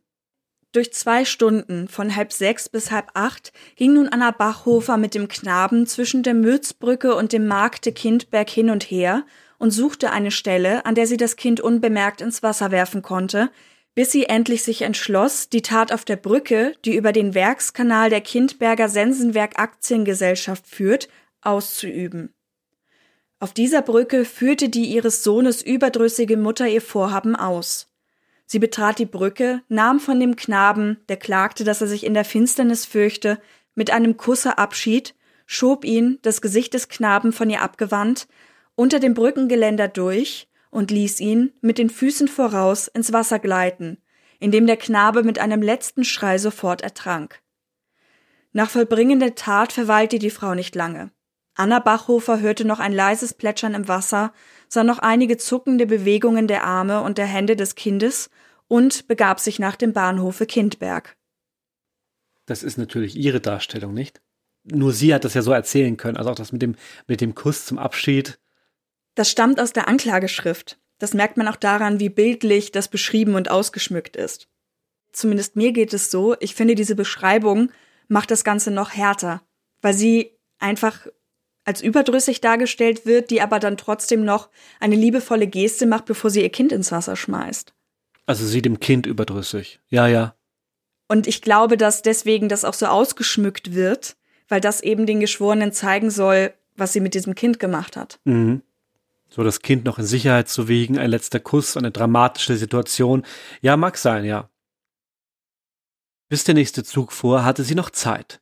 [0.73, 5.27] durch zwei Stunden von halb sechs bis halb acht ging nun Anna Bachhofer mit dem
[5.27, 9.25] Knaben zwischen der Mürzbrücke und dem Markte Kindberg hin und her
[9.59, 13.49] und suchte eine Stelle, an der sie das Kind unbemerkt ins Wasser werfen konnte,
[13.95, 18.21] bis sie endlich sich entschloss, die Tat auf der Brücke, die über den Werkskanal der
[18.21, 21.07] Kindberger Sensenwerk Aktiengesellschaft führt,
[21.41, 22.33] auszuüben.
[23.39, 27.92] Auf dieser Brücke führte die ihres Sohnes überdrüssige Mutter ihr Vorhaben aus.
[28.45, 32.25] Sie betrat die Brücke, nahm von dem Knaben, der klagte, dass er sich in der
[32.25, 33.39] Finsternis fürchte,
[33.75, 35.15] mit einem Kusse Abschied,
[35.45, 38.27] schob ihn, das Gesicht des Knaben von ihr abgewandt,
[38.75, 43.97] unter dem Brückengeländer durch und ließ ihn, mit den Füßen voraus, ins Wasser gleiten,
[44.39, 47.41] indem der Knabe mit einem letzten Schrei sofort ertrank.
[48.51, 51.11] Nach Vollbringen der Tat verweilte die Frau nicht lange.
[51.55, 54.33] Anna Bachhofer hörte noch ein leises Plätschern im Wasser,
[54.67, 58.29] sah noch einige zuckende Bewegungen der Arme und der Hände des Kindes
[58.67, 61.15] und begab sich nach dem Bahnhofe Kindberg.
[62.45, 64.21] Das ist natürlich ihre Darstellung, nicht?
[64.63, 66.17] Nur sie hat das ja so erzählen können.
[66.17, 66.75] Also auch das mit dem,
[67.07, 68.39] mit dem Kuss zum Abschied.
[69.15, 70.79] Das stammt aus der Anklageschrift.
[70.99, 74.47] Das merkt man auch daran, wie bildlich das beschrieben und ausgeschmückt ist.
[75.11, 77.71] Zumindest mir geht es so, ich finde, diese Beschreibung
[78.07, 79.43] macht das Ganze noch härter,
[79.81, 81.07] weil sie einfach
[81.65, 84.49] als überdrüssig dargestellt wird, die aber dann trotzdem noch
[84.79, 87.73] eine liebevolle Geste macht, bevor sie ihr Kind ins Wasser schmeißt.
[88.25, 89.79] Also sie dem Kind überdrüssig.
[89.89, 90.35] Ja, ja.
[91.07, 94.15] Und ich glaube, dass deswegen das auch so ausgeschmückt wird,
[94.47, 98.19] weil das eben den Geschworenen zeigen soll, was sie mit diesem Kind gemacht hat.
[98.23, 98.61] Mhm
[99.33, 103.25] so das Kind noch in Sicherheit zu wiegen, ein letzter Kuss, eine dramatische Situation.
[103.61, 104.49] Ja, mag sein, ja.
[106.29, 108.41] Bis der nächste Zug fuhr, hatte sie noch Zeit.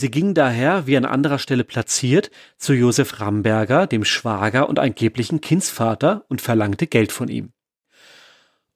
[0.00, 5.40] Sie ging daher, wie an anderer Stelle platziert, zu Josef Ramberger, dem Schwager und angeblichen
[5.40, 7.50] Kindsvater, und verlangte Geld von ihm.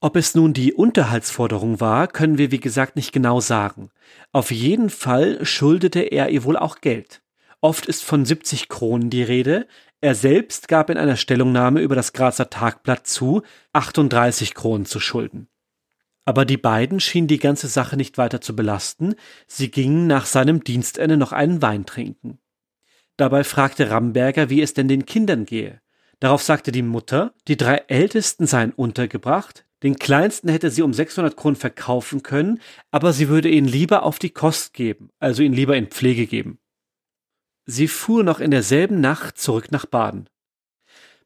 [0.01, 3.91] Ob es nun die Unterhaltsforderung war, können wir wie gesagt nicht genau sagen.
[4.33, 7.23] Auf jeden Fall schuldete er ihr wohl auch Geld.
[7.61, 9.69] Oft ist von 70 Kronen die Rede,
[10.01, 13.43] er selbst gab in einer Stellungnahme über das Grazer Tagblatt zu,
[13.75, 15.47] 38 Kronen zu schulden.
[16.25, 19.15] Aber die beiden schienen die ganze Sache nicht weiter zu belasten,
[19.47, 22.39] sie gingen nach seinem Dienstende noch einen Wein trinken.
[23.17, 25.81] Dabei fragte Ramberger, wie es denn den Kindern gehe.
[26.21, 31.37] Darauf sagte die Mutter, die drei Ältesten seien untergebracht, den Kleinsten hätte sie um 600
[31.37, 32.61] Kronen verkaufen können,
[32.93, 36.61] aber sie würde ihn lieber auf die Kost geben, also ihn lieber in Pflege geben.
[37.67, 40.29] Sie fuhr noch in derselben Nacht zurück nach Baden.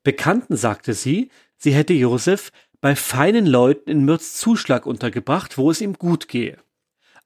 [0.02, 5.80] Bekannten sagte sie, sie hätte Josef bei feinen Leuten in Mürz Zuschlag untergebracht, wo es
[5.80, 6.58] ihm gut gehe.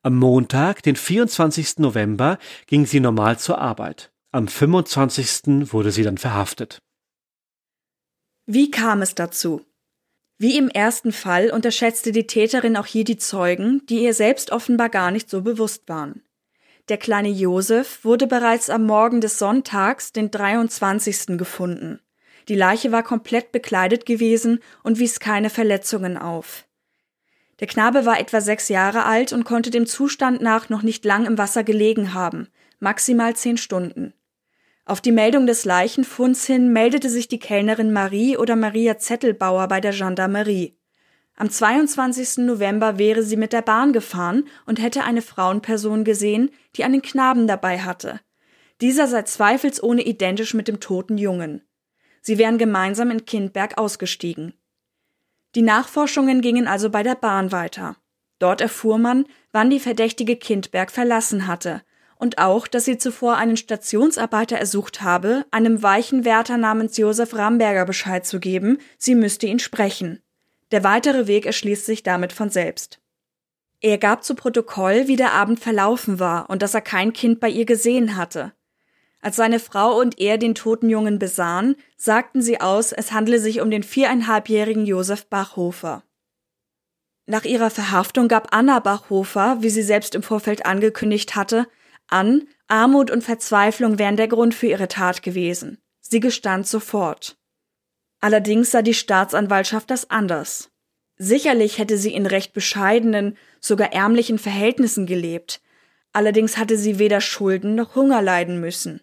[0.02, 1.78] Am Montag, den 24.
[1.78, 4.10] November, ging sie normal zur Arbeit.
[4.32, 5.72] Am 25.
[5.72, 6.78] wurde sie dann verhaftet.
[8.46, 9.64] Wie kam es dazu?
[10.38, 14.88] Wie im ersten Fall unterschätzte die Täterin auch hier die Zeugen, die ihr selbst offenbar
[14.88, 16.22] gar nicht so bewusst waren.
[16.88, 21.36] Der kleine Josef wurde bereits am Morgen des Sonntags, den 23.
[21.36, 22.00] gefunden.
[22.50, 26.66] Die Leiche war komplett bekleidet gewesen und wies keine Verletzungen auf.
[27.60, 31.26] Der Knabe war etwa sechs Jahre alt und konnte dem Zustand nach noch nicht lang
[31.26, 32.48] im Wasser gelegen haben,
[32.80, 34.14] maximal zehn Stunden.
[34.84, 39.80] Auf die Meldung des Leichenfunds hin meldete sich die Kellnerin Marie oder Maria Zettelbauer bei
[39.80, 40.76] der Gendarmerie.
[41.36, 42.38] Am 22.
[42.38, 47.46] November wäre sie mit der Bahn gefahren und hätte eine Frauenperson gesehen, die einen Knaben
[47.46, 48.18] dabei hatte.
[48.80, 51.62] Dieser sei zweifelsohne identisch mit dem toten Jungen.
[52.20, 54.54] Sie wären gemeinsam in Kindberg ausgestiegen.
[55.54, 57.96] Die Nachforschungen gingen also bei der Bahn weiter.
[58.38, 61.82] Dort erfuhr man, wann die verdächtige Kindberg verlassen hatte
[62.20, 68.26] und auch, dass sie zuvor einen Stationsarbeiter ersucht habe, einem Weichenwärter namens Josef Ramberger Bescheid
[68.26, 70.22] zu geben, sie müsste ihn sprechen.
[70.70, 73.00] Der weitere Weg erschließt sich damit von selbst.
[73.80, 77.48] Er gab zu Protokoll, wie der Abend verlaufen war und dass er kein Kind bei
[77.48, 78.52] ihr gesehen hatte.
[79.22, 83.60] Als seine Frau und er den toten Jungen besahen, sagten sie aus, es handle sich
[83.60, 86.02] um den viereinhalbjährigen Josef Bachhofer.
[87.26, 91.68] Nach ihrer Verhaftung gab Anna Bachhofer, wie sie selbst im Vorfeld angekündigt hatte,
[92.08, 95.78] an, Armut und Verzweiflung wären der Grund für ihre Tat gewesen.
[96.00, 97.36] Sie gestand sofort.
[98.20, 100.70] Allerdings sah die Staatsanwaltschaft das anders.
[101.16, 105.60] Sicherlich hätte sie in recht bescheidenen, sogar ärmlichen Verhältnissen gelebt,
[106.12, 109.00] allerdings hatte sie weder Schulden noch Hunger leiden müssen.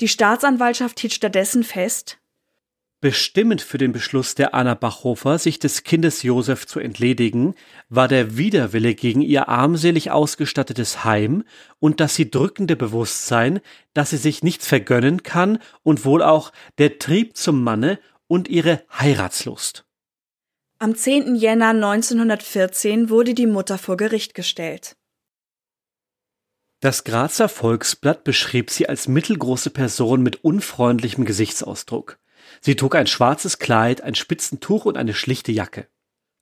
[0.00, 2.18] Die Staatsanwaltschaft hielt stattdessen fest,
[3.00, 7.54] Bestimmend für den Beschluss der Anna Bachhofer, sich des Kindes Josef zu entledigen,
[7.88, 11.44] war der Widerwille gegen ihr armselig ausgestattetes Heim
[11.78, 13.60] und das sie drückende Bewusstsein,
[13.94, 18.82] dass sie sich nichts vergönnen kann und wohl auch der Trieb zum Manne und ihre
[18.90, 19.84] Heiratslust.
[20.80, 21.36] Am 10.
[21.36, 24.96] Jänner 1914 wurde die Mutter vor Gericht gestellt.
[26.80, 32.20] Das Grazer Volksblatt beschrieb sie als mittelgroße Person mit unfreundlichem Gesichtsausdruck.
[32.60, 35.88] Sie trug ein schwarzes Kleid, ein Spitzentuch und eine schlichte Jacke.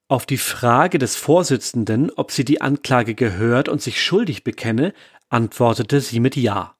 [0.08, 4.92] Auf die Frage des Vorsitzenden, ob sie die Anklage gehört und sich schuldig bekenne,
[5.30, 6.76] antwortete sie mit Ja.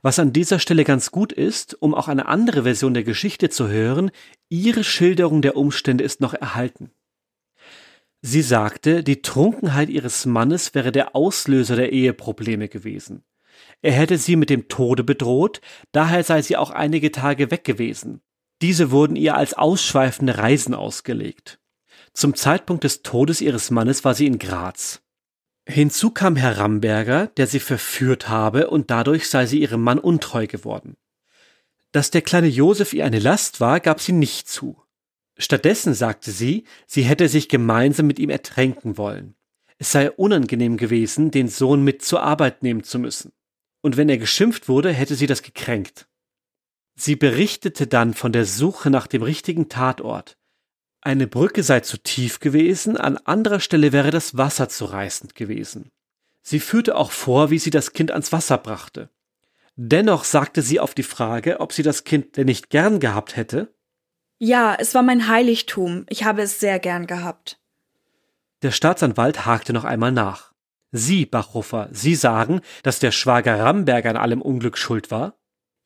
[0.00, 3.68] Was an dieser Stelle ganz gut ist, um auch eine andere Version der Geschichte zu
[3.68, 4.10] hören,
[4.48, 6.90] ihre Schilderung der Umstände ist noch erhalten.
[8.28, 13.22] Sie sagte, die Trunkenheit ihres Mannes wäre der Auslöser der Eheprobleme gewesen.
[13.82, 15.60] Er hätte sie mit dem Tode bedroht,
[15.92, 18.22] daher sei sie auch einige Tage weg gewesen.
[18.62, 21.60] Diese wurden ihr als ausschweifende Reisen ausgelegt.
[22.14, 25.02] Zum Zeitpunkt des Todes ihres Mannes war sie in Graz.
[25.64, 30.48] Hinzu kam Herr Ramberger, der sie verführt habe, und dadurch sei sie ihrem Mann untreu
[30.48, 30.96] geworden.
[31.92, 34.82] Dass der kleine Josef ihr eine Last war, gab sie nicht zu.
[35.36, 39.34] Stattdessen sagte sie, sie hätte sich gemeinsam mit ihm ertränken wollen.
[39.78, 43.32] Es sei unangenehm gewesen, den Sohn mit zur Arbeit nehmen zu müssen
[43.86, 46.08] und wenn er geschimpft wurde, hätte sie das gekränkt.
[46.96, 50.36] Sie berichtete dann von der Suche nach dem richtigen Tatort.
[51.02, 55.92] Eine Brücke sei zu tief gewesen, an anderer Stelle wäre das Wasser zu reißend gewesen.
[56.42, 59.08] Sie führte auch vor, wie sie das Kind ans Wasser brachte.
[59.76, 63.72] Dennoch sagte sie auf die Frage, ob sie das Kind denn nicht gern gehabt hätte.
[64.38, 66.04] Ja, es war mein Heiligtum.
[66.08, 67.58] Ich habe es sehr gern gehabt.
[68.62, 70.52] Der Staatsanwalt hakte noch einmal nach.
[70.92, 75.36] Sie, Bachhofer, Sie sagen, dass der Schwager Ramberg an allem Unglück schuld war?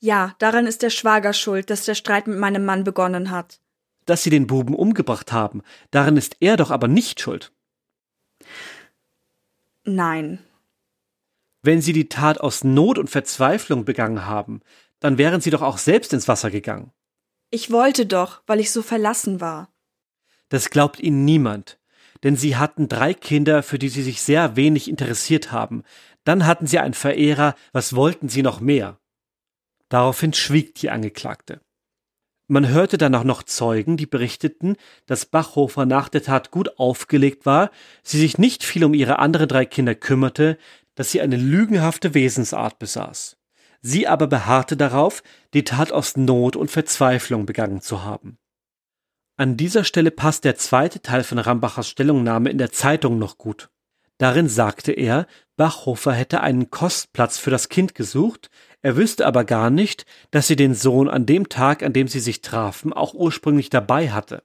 [0.00, 3.60] Ja, daran ist der Schwager schuld, dass der Streit mit meinem Mann begonnen hat.
[4.06, 7.52] Dass Sie den Buben umgebracht haben, daran ist er doch aber nicht schuld.
[9.84, 10.38] Nein.
[11.62, 14.60] Wenn Sie die Tat aus Not und Verzweiflung begangen haben,
[15.00, 16.92] dann wären Sie doch auch selbst ins Wasser gegangen.
[17.50, 19.72] Ich wollte doch, weil ich so verlassen war.
[20.48, 21.80] Das glaubt Ihnen niemand
[22.22, 25.82] denn sie hatten drei Kinder, für die sie sich sehr wenig interessiert haben.
[26.24, 28.98] Dann hatten sie einen Verehrer, was wollten sie noch mehr?
[29.88, 31.60] Daraufhin schwieg die Angeklagte.
[32.46, 34.76] Man hörte dann auch noch Zeugen, die berichteten,
[35.06, 37.70] dass Bachhofer nach der Tat gut aufgelegt war,
[38.02, 40.58] sie sich nicht viel um ihre anderen drei Kinder kümmerte,
[40.96, 43.36] dass sie eine lügenhafte Wesensart besaß.
[43.82, 45.22] Sie aber beharrte darauf,
[45.54, 48.38] die Tat aus Not und Verzweiflung begangen zu haben.
[49.36, 53.70] An dieser Stelle passt der zweite Teil von Rambachers Stellungnahme in der Zeitung noch gut.
[54.18, 55.26] Darin sagte er,
[55.56, 58.50] Bachhofer hätte einen Kostplatz für das Kind gesucht,
[58.82, 62.20] er wüsste aber gar nicht, dass sie den Sohn an dem Tag, an dem sie
[62.20, 64.42] sich trafen, auch ursprünglich dabei hatte.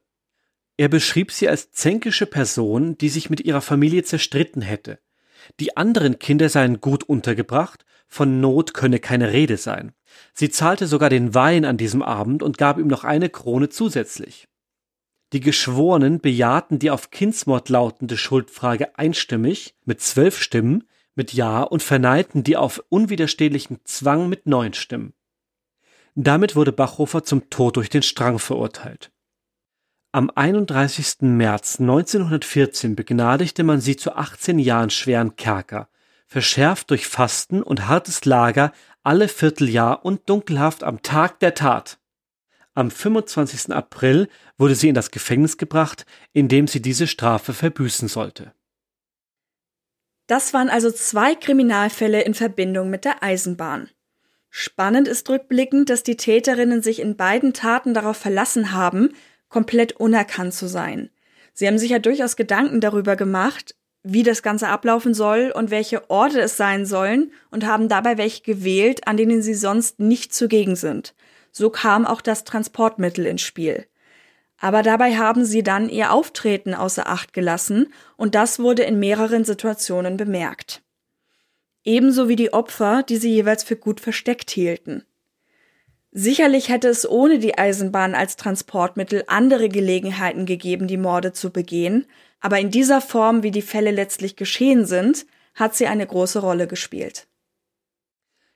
[0.78, 5.00] Er beschrieb sie als zänkische Person, die sich mit ihrer Familie zerstritten hätte.
[5.60, 9.94] Die anderen Kinder seien gut untergebracht, von Not könne keine Rede sein.
[10.34, 14.48] Sie zahlte sogar den Wein an diesem Abend und gab ihm noch eine Krone zusätzlich.
[15.34, 20.86] Die Geschworenen bejahten die auf Kindsmord lautende Schuldfrage einstimmig mit zwölf Stimmen
[21.16, 25.14] mit Ja und verneiten die auf unwiderstehlichen Zwang mit neun Stimmen.
[26.14, 29.12] Damit wurde Bachhofer zum Tod durch den Strang verurteilt.
[30.12, 31.24] Am 31.
[31.24, 35.90] März 1914 begnadigte man sie zu 18 Jahren schweren Kerker,
[36.36, 38.74] verschärft durch Fasten und hartes Lager
[39.04, 41.98] alle Vierteljahr und dunkelhaft am Tag der Tat.
[42.74, 43.74] Am 25.
[43.74, 44.28] April
[44.58, 48.52] wurde sie in das Gefängnis gebracht, in dem sie diese Strafe verbüßen sollte.
[50.28, 53.90] Das waren also zwei Kriminalfälle in Verbindung mit der Eisenbahn.
[54.50, 59.14] Spannend ist rückblickend, dass die Täterinnen sich in beiden Taten darauf verlassen haben,
[59.48, 61.12] komplett unerkannt zu sein.
[61.54, 63.74] Sie haben sich ja durchaus Gedanken darüber gemacht,
[64.06, 68.44] wie das Ganze ablaufen soll und welche Orte es sein sollen und haben dabei welche
[68.44, 71.16] gewählt, an denen sie sonst nicht zugegen sind.
[71.52, 73.88] So kam auch das Transportmittel ins Spiel.
[74.60, 79.44] Aber dabei haben sie dann ihr Auftreten außer Acht gelassen und das wurde in mehreren
[79.44, 80.84] Situationen bemerkt.
[81.84, 85.04] Ebenso wie die Opfer, die sie jeweils für gut versteckt hielten.
[86.12, 92.06] Sicherlich hätte es ohne die Eisenbahn als Transportmittel andere Gelegenheiten gegeben, die Morde zu begehen,
[92.40, 96.68] aber in dieser Form, wie die Fälle letztlich geschehen sind, hat sie eine große Rolle
[96.68, 97.28] gespielt.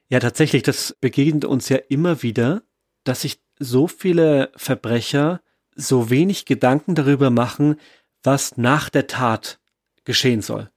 [0.09, 2.63] Ja, tatsächlich, das begegnet uns ja immer wieder,
[3.03, 5.41] dass sich so viele Verbrecher
[5.75, 7.77] so wenig Gedanken darüber machen,
[8.23, 9.59] was nach der Tat
[10.03, 10.69] geschehen soll.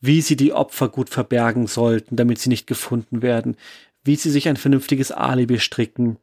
[0.00, 3.56] Wie sie die Opfer gut verbergen sollten, damit sie nicht gefunden werden,
[4.02, 6.18] wie sie sich ein vernünftiges Alibi stricken.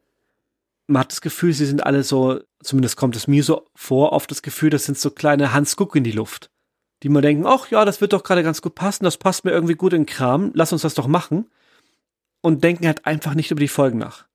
[0.92, 4.30] Man hat das Gefühl, sie sind alle so, zumindest kommt es mir so vor, oft
[4.30, 6.52] das Gefühl, das sind so kleine Hans Guck in die Luft,
[7.02, 9.52] die mal denken, ach ja, das wird doch gerade ganz gut passen, das passt mir
[9.52, 11.50] irgendwie gut in den Kram, lass uns das doch machen.
[12.42, 14.26] Und denken halt einfach nicht über die Folgen nach.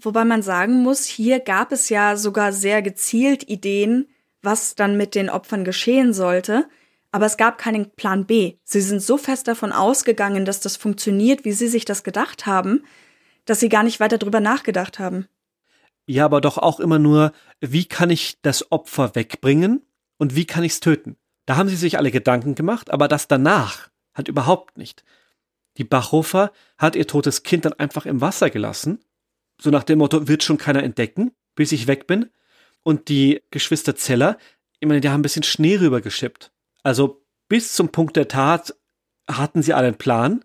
[0.00, 4.06] Wobei man sagen muss, hier gab es ja sogar sehr gezielt Ideen,
[4.42, 6.68] was dann mit den Opfern geschehen sollte.
[7.10, 8.58] Aber es gab keinen Plan B.
[8.62, 12.84] Sie sind so fest davon ausgegangen, dass das funktioniert, wie sie sich das gedacht haben,
[13.44, 15.26] dass sie gar nicht weiter drüber nachgedacht haben.
[16.06, 19.86] Ja, aber doch auch immer nur, wie kann ich das Opfer wegbringen
[20.18, 21.16] und wie kann ich es töten?
[21.46, 25.04] Da haben sie sich alle Gedanken gemacht, aber das danach hat überhaupt nicht.
[25.78, 29.00] Die Bachhofer hat ihr totes Kind dann einfach im Wasser gelassen
[29.62, 32.30] so nach dem Motto, wird schon keiner entdecken, bis ich weg bin.
[32.82, 34.38] Und die Geschwister Zeller,
[34.80, 36.52] ich meine, die haben ein bisschen Schnee rübergeschippt.
[36.82, 38.74] Also bis zum Punkt der Tat
[39.28, 40.44] hatten sie einen Plan,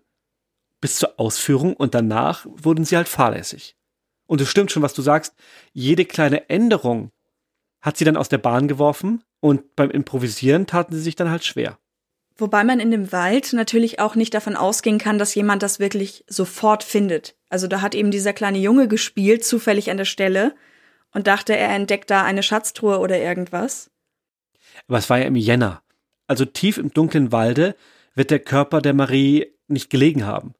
[0.80, 3.76] bis zur Ausführung und danach wurden sie halt fahrlässig.
[4.28, 5.34] Und es stimmt schon, was du sagst,
[5.72, 7.10] jede kleine Änderung
[7.80, 11.44] hat sie dann aus der Bahn geworfen und beim Improvisieren taten sie sich dann halt
[11.44, 11.78] schwer.
[12.36, 16.24] Wobei man in dem Wald natürlich auch nicht davon ausgehen kann, dass jemand das wirklich
[16.28, 17.36] sofort findet.
[17.48, 20.54] Also da hat eben dieser kleine Junge gespielt, zufällig an der Stelle,
[21.12, 23.90] und dachte, er entdeckt da eine Schatztruhe oder irgendwas.
[24.86, 25.82] Aber es war ja im Jänner.
[26.26, 27.74] Also tief im dunklen Walde
[28.14, 30.54] wird der Körper der Marie nicht gelegen haben.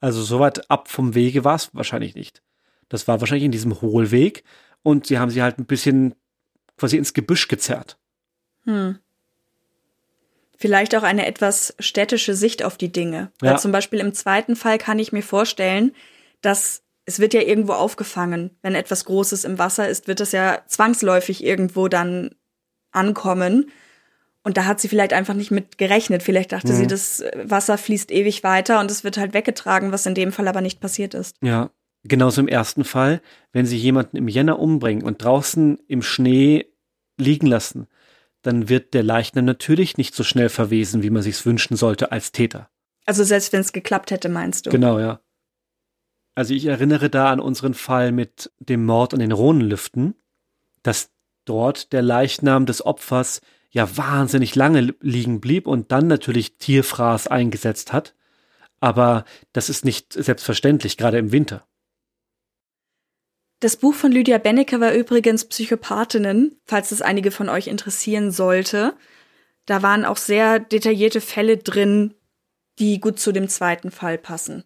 [0.00, 2.42] Also so weit ab vom Wege war es wahrscheinlich nicht.
[2.92, 4.44] Das war wahrscheinlich in diesem Hohlweg
[4.82, 6.14] und sie haben sie halt ein bisschen
[6.76, 7.98] quasi ins Gebüsch gezerrt.
[8.64, 8.98] Hm
[10.62, 13.32] vielleicht auch eine etwas städtische Sicht auf die Dinge.
[13.42, 13.50] Ja.
[13.50, 15.92] Weil zum Beispiel im zweiten Fall kann ich mir vorstellen,
[16.40, 18.56] dass es wird ja irgendwo aufgefangen.
[18.62, 22.36] Wenn etwas Großes im Wasser ist, wird es ja zwangsläufig irgendwo dann
[22.92, 23.72] ankommen.
[24.44, 26.22] Und da hat sie vielleicht einfach nicht mit gerechnet.
[26.22, 26.76] Vielleicht dachte mhm.
[26.76, 30.46] sie, das Wasser fließt ewig weiter und es wird halt weggetragen, was in dem Fall
[30.46, 31.34] aber nicht passiert ist.
[31.42, 31.70] Ja,
[32.04, 33.20] genauso im ersten Fall,
[33.52, 36.66] wenn sie jemanden im Jänner umbringen und draußen im Schnee
[37.18, 37.86] liegen lassen,
[38.42, 42.32] dann wird der Leichnam natürlich nicht so schnell verwesen, wie man sich's wünschen sollte als
[42.32, 42.68] Täter.
[43.06, 44.70] Also selbst wenn es geklappt hätte, meinst du?
[44.70, 45.20] Genau, ja.
[46.34, 50.14] Also ich erinnere da an unseren Fall mit dem Mord an den Rohnenlüften,
[50.82, 51.10] dass
[51.44, 53.40] dort der Leichnam des Opfers
[53.70, 58.14] ja wahnsinnig lange liegen blieb und dann natürlich Tierfraß eingesetzt hat.
[58.80, 61.66] Aber das ist nicht selbstverständlich, gerade im Winter.
[63.62, 68.94] Das Buch von Lydia Benneker war übrigens Psychopathinnen, falls es einige von euch interessieren sollte.
[69.66, 72.14] Da waren auch sehr detaillierte Fälle drin,
[72.80, 74.64] die gut zu dem zweiten Fall passen.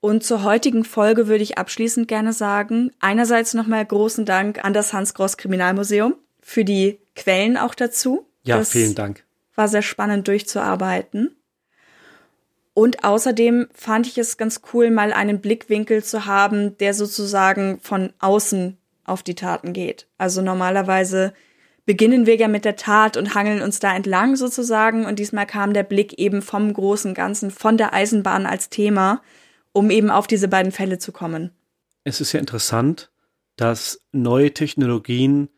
[0.00, 4.92] Und zur heutigen Folge würde ich abschließend gerne sagen, einerseits nochmal großen Dank an das
[4.92, 8.28] Hans Gross Kriminalmuseum für die Quellen auch dazu.
[8.42, 9.24] Ja, das vielen Dank.
[9.54, 11.34] War sehr spannend durchzuarbeiten.
[12.74, 18.12] Und außerdem fand ich es ganz cool, mal einen Blickwinkel zu haben, der sozusagen von
[18.18, 20.06] außen auf die Taten geht.
[20.16, 21.34] Also normalerweise
[21.84, 25.04] beginnen wir ja mit der Tat und hangeln uns da entlang sozusagen.
[25.04, 29.20] Und diesmal kam der Blick eben vom großen Ganzen, von der Eisenbahn als Thema,
[29.72, 31.50] um eben auf diese beiden Fälle zu kommen.
[32.04, 33.10] Es ist ja interessant,
[33.56, 35.48] dass neue Technologien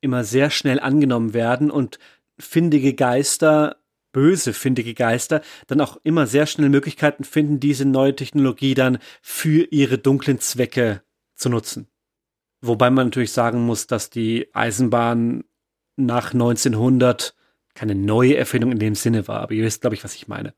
[0.00, 1.98] immer sehr schnell angenommen werden und
[2.38, 3.76] findige Geister
[4.16, 9.68] böse findige Geister dann auch immer sehr schnell Möglichkeiten finden, diese neue Technologie dann für
[9.70, 11.02] ihre dunklen Zwecke
[11.34, 11.86] zu nutzen.
[12.62, 15.44] Wobei man natürlich sagen muss, dass die Eisenbahn
[15.96, 17.34] nach 1900
[17.74, 20.54] keine neue Erfindung in dem Sinne war, aber ihr wisst, glaube ich, was ich meine.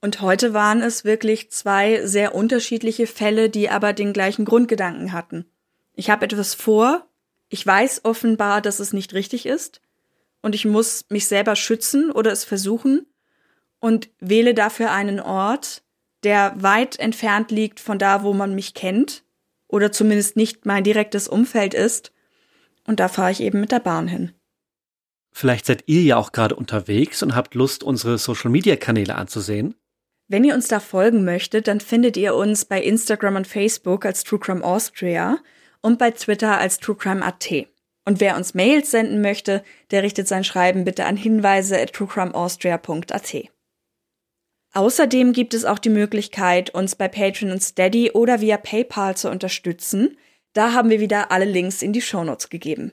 [0.00, 5.44] Und heute waren es wirklich zwei sehr unterschiedliche Fälle, die aber den gleichen Grundgedanken hatten.
[5.92, 7.06] Ich habe etwas vor,
[7.50, 9.82] ich weiß offenbar, dass es nicht richtig ist,
[10.42, 13.06] und ich muss mich selber schützen oder es versuchen
[13.80, 15.82] und wähle dafür einen Ort,
[16.24, 19.24] der weit entfernt liegt von da, wo man mich kennt
[19.68, 22.12] oder zumindest nicht mein direktes Umfeld ist.
[22.86, 24.32] Und da fahre ich eben mit der Bahn hin.
[25.32, 29.74] Vielleicht seid ihr ja auch gerade unterwegs und habt Lust, unsere Social-Media-Kanäle anzusehen.
[30.28, 34.24] Wenn ihr uns da folgen möchtet, dann findet ihr uns bei Instagram und Facebook als
[34.24, 35.38] True Crime Austria
[35.80, 37.66] und bei Twitter als True Crime AT.
[38.04, 43.52] Und wer uns Mails senden möchte, der richtet sein Schreiben bitte an hinweise at truecrimeaustria.at.
[44.74, 49.30] Außerdem gibt es auch die Möglichkeit, uns bei Patreon und Steady oder via PayPal zu
[49.30, 50.16] unterstützen.
[50.54, 52.92] Da haben wir wieder alle Links in die Shownotes gegeben.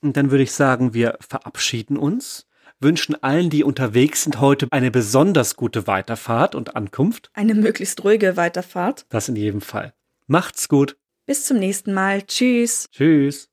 [0.00, 2.46] Und dann würde ich sagen, wir verabschieden uns,
[2.78, 7.30] wünschen allen, die unterwegs sind, heute eine besonders gute Weiterfahrt und Ankunft.
[7.34, 9.04] Eine möglichst ruhige Weiterfahrt.
[9.10, 9.92] Das in jedem Fall.
[10.26, 10.96] Macht's gut.
[11.26, 12.22] Bis zum nächsten Mal.
[12.22, 12.88] Tschüss.
[12.92, 13.49] Tschüss.